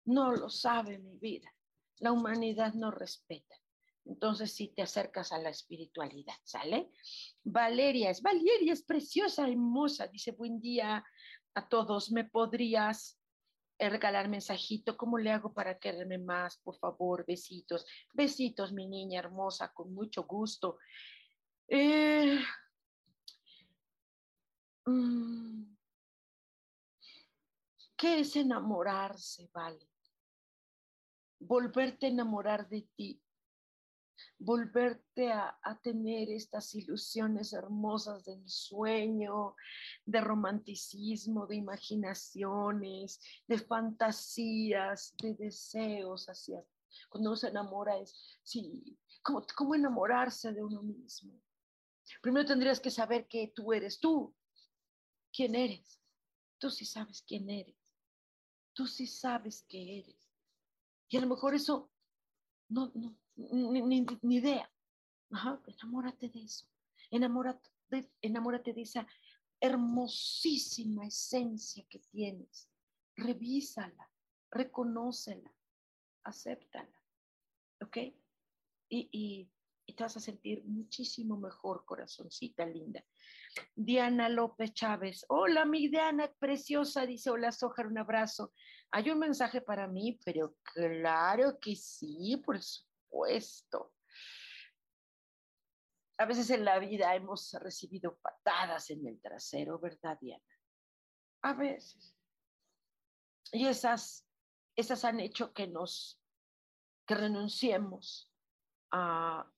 [0.05, 1.53] No lo sabe mi vida.
[1.99, 3.55] La humanidad no respeta.
[4.05, 6.89] Entonces, si te acercas a la espiritualidad, ¿sale?
[7.43, 11.05] Valeria es, Valeria es preciosa, hermosa, dice, buen día
[11.53, 13.18] a todos, ¿me podrías
[13.87, 16.57] regalar mensajito, ¿cómo le hago para quererme más?
[16.57, 20.79] Por favor, besitos, besitos, mi niña hermosa, con mucho gusto.
[21.67, 22.39] Eh,
[24.85, 25.63] mm,
[27.95, 29.89] ¿Qué es enamorarse, vale?
[31.39, 33.21] volverte a enamorar de ti,
[34.39, 39.55] volverte a, tener estas ilusiones hermosas del sueño,
[40.05, 46.63] de romanticismo, de imaginaciones, de fantasías, de deseos hacia...
[47.09, 51.39] Cuando uno se enamora es, sí, ¿cómo, cómo enamorarse de uno mismo?
[52.21, 54.35] Primero tendrías que saber que tú eres tú.
[55.31, 56.01] ¿Quién eres?
[56.57, 57.75] Tú sí sabes quién eres.
[58.73, 60.29] Tú sí sabes qué eres.
[61.09, 61.91] Y a lo mejor eso
[62.69, 63.15] no, no,
[63.51, 64.71] ni, idea.
[65.31, 66.65] Ajá, enamórate de eso.
[67.11, 69.07] Enamórate de, enamórate de esa
[69.59, 72.69] hermosísima esencia que tienes.
[73.15, 74.09] Revísala,
[74.51, 75.53] reconócela,
[76.23, 77.01] acéptala.
[77.81, 77.97] ¿Ok?
[78.89, 79.49] Y, y,
[79.93, 83.03] te vas a sentir muchísimo mejor, corazoncita linda.
[83.75, 85.25] Diana López Chávez.
[85.29, 88.53] Hola, mi Diana, preciosa, dice, hola, Sojar, un abrazo.
[88.91, 92.57] Hay un mensaje para mí, pero claro que sí, por
[96.17, 100.43] A veces en la vida hemos recibido patadas en el trasero, ¿verdad, Diana?
[101.43, 102.15] A veces.
[103.51, 104.27] Y esas,
[104.75, 106.21] esas han hecho que nos,
[107.07, 108.31] que renunciemos
[108.91, 109.49] a,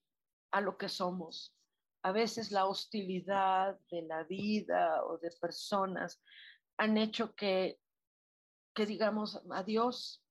[0.52, 1.56] a lo que somos.
[2.04, 6.22] A veces la hostilidad de la vida o de personas
[6.78, 7.82] han hecho que
[8.74, 10.24] que digamos, adiós,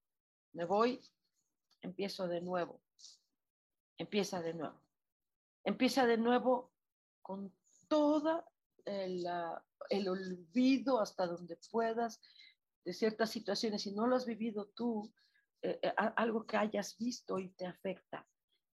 [0.53, 1.01] me voy,
[1.83, 2.83] empiezo de nuevo,
[4.01, 4.81] empieza de nuevo.
[5.63, 6.73] Empieza de nuevo
[7.21, 7.55] con
[7.87, 8.51] toda
[8.87, 9.27] el,
[9.91, 12.21] el olvido hasta donde puedas
[12.85, 13.83] de ciertas situaciones.
[13.83, 15.13] Si no lo has vivido tú,
[15.61, 18.27] eh, eh, algo que hayas visto y te afecta,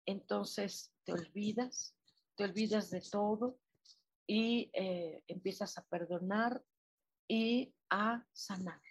[0.06, 1.96] entonces te olvidas,
[2.36, 3.58] te olvidas de todo
[4.28, 6.62] y eh, empiezas a perdonar
[7.30, 8.82] y a sanar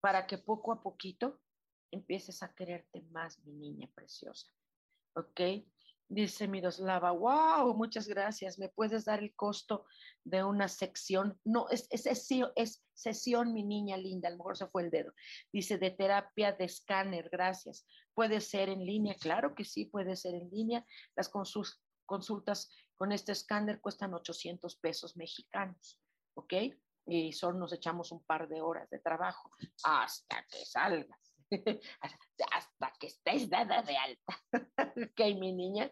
[0.00, 1.40] para que poco a poquito
[1.90, 4.52] empieces a quererte más, mi niña preciosa.
[5.14, 5.40] ¿Ok?
[6.10, 8.58] Dice Miroslava, wow, muchas gracias.
[8.58, 9.84] ¿Me puedes dar el costo
[10.24, 11.38] de una sección?
[11.44, 15.12] No, es, es, es, sesión, mi niña linda, a lo mejor se fue el dedo.
[15.52, 17.86] Dice, de terapia de escáner, gracias.
[18.14, 19.14] ¿Puede ser en línea?
[19.20, 20.84] Claro que sí, puede ser en línea.
[21.14, 26.00] Las consultas con este escáner cuestan 800 pesos mexicanos,
[26.34, 26.54] ¿ok?
[27.08, 29.50] y solo nos echamos un par de horas de trabajo
[29.84, 31.27] hasta que salgas,
[32.00, 34.44] hasta que estés dada de alta.
[34.96, 35.90] ok, mi niña,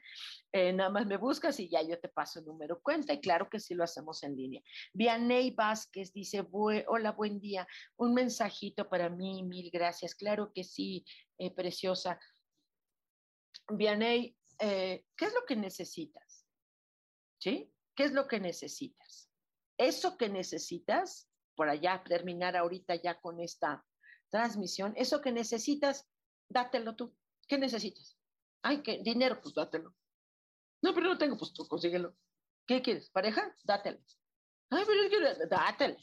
[0.53, 3.49] eh, nada más me buscas y ya yo te paso el número cuenta y claro
[3.49, 4.63] que sí lo hacemos en línea.
[4.93, 10.15] Vianey Vázquez dice, hola, buen día, un mensajito para mí, mil gracias.
[10.15, 11.05] Claro que sí,
[11.39, 12.19] eh, preciosa.
[13.69, 16.47] Vianey, eh, ¿qué es lo que necesitas?
[17.39, 17.73] ¿Sí?
[17.95, 19.27] ¿Qué es lo que necesitas?
[19.79, 23.85] eso que necesitas, por allá terminar ahorita ya con esta
[24.31, 26.09] transmisión, eso que necesitas,
[26.49, 27.15] dátelo tú.
[27.49, 28.17] ¿Qué necesitas?
[28.63, 29.01] Ay, ¿qué?
[29.03, 29.95] Dinero, pues dátelo.
[30.83, 32.17] No, pero no tengo, pues tú consíguelo.
[32.67, 33.11] ¿Qué quieres?
[33.11, 33.55] ¿Pareja?
[33.65, 33.99] Dátelo.
[34.71, 35.97] Ay, pero es que dátelo.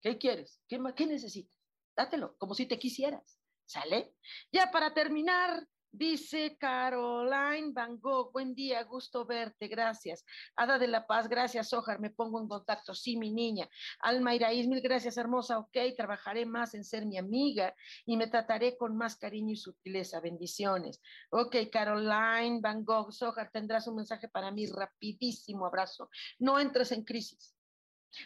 [0.00, 0.60] ¿Qué quieres?
[0.68, 1.56] ¿Qué, ¿Qué necesitas?
[1.96, 3.38] Dátelo, como si te quisieras.
[3.66, 4.16] ¿Sale?
[4.52, 10.24] Ya para terminar, Dice Caroline Van Gogh, buen día, gusto verte, gracias.
[10.54, 13.68] Ada de la Paz, gracias, Ojar, me pongo en contacto, sí, mi niña.
[13.98, 17.74] Alma Iraíz, mil gracias, hermosa, ok, trabajaré más en ser mi amiga
[18.06, 21.02] y me trataré con más cariño y sutileza, bendiciones.
[21.30, 26.08] Ok, Caroline Van Gogh, Sojar, tendrás un mensaje para mí, rapidísimo abrazo.
[26.38, 27.56] No entres en crisis,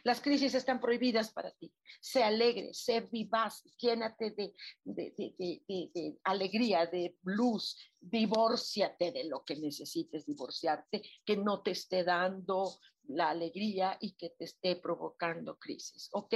[0.03, 1.73] las crisis están prohibidas para ti.
[2.01, 4.55] Sé alegre, sé vivaz, llénate de,
[4.85, 12.79] de, alegría, de luz, divórciate de lo que necesites divorciarte, que no te esté dando
[13.09, 16.35] la alegría y que te esté provocando crisis, ¿ok?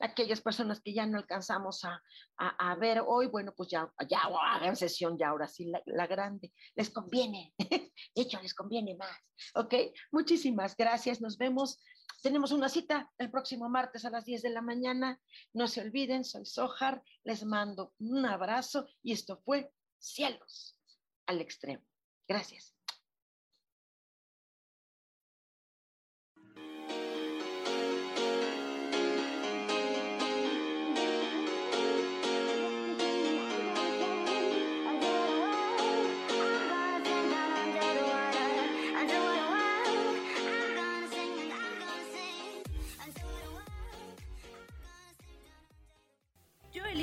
[0.00, 4.20] Aquellas personas que ya no alcanzamos a, ver hoy, bueno, pues ya, ya
[4.54, 9.16] hagan sesión ya ahora sí, la, la grande, les conviene, de hecho les conviene más,
[9.54, 9.74] ¿ok?
[10.12, 11.80] Muchísimas gracias, nos vemos
[12.24, 15.20] tenemos una cita el próximo martes a las 10 de la mañana.
[15.52, 20.80] No se olviden, soy Sojar, les mando un abrazo y esto fue Cielos
[21.26, 21.84] al Extremo.
[22.26, 22.74] Gracias.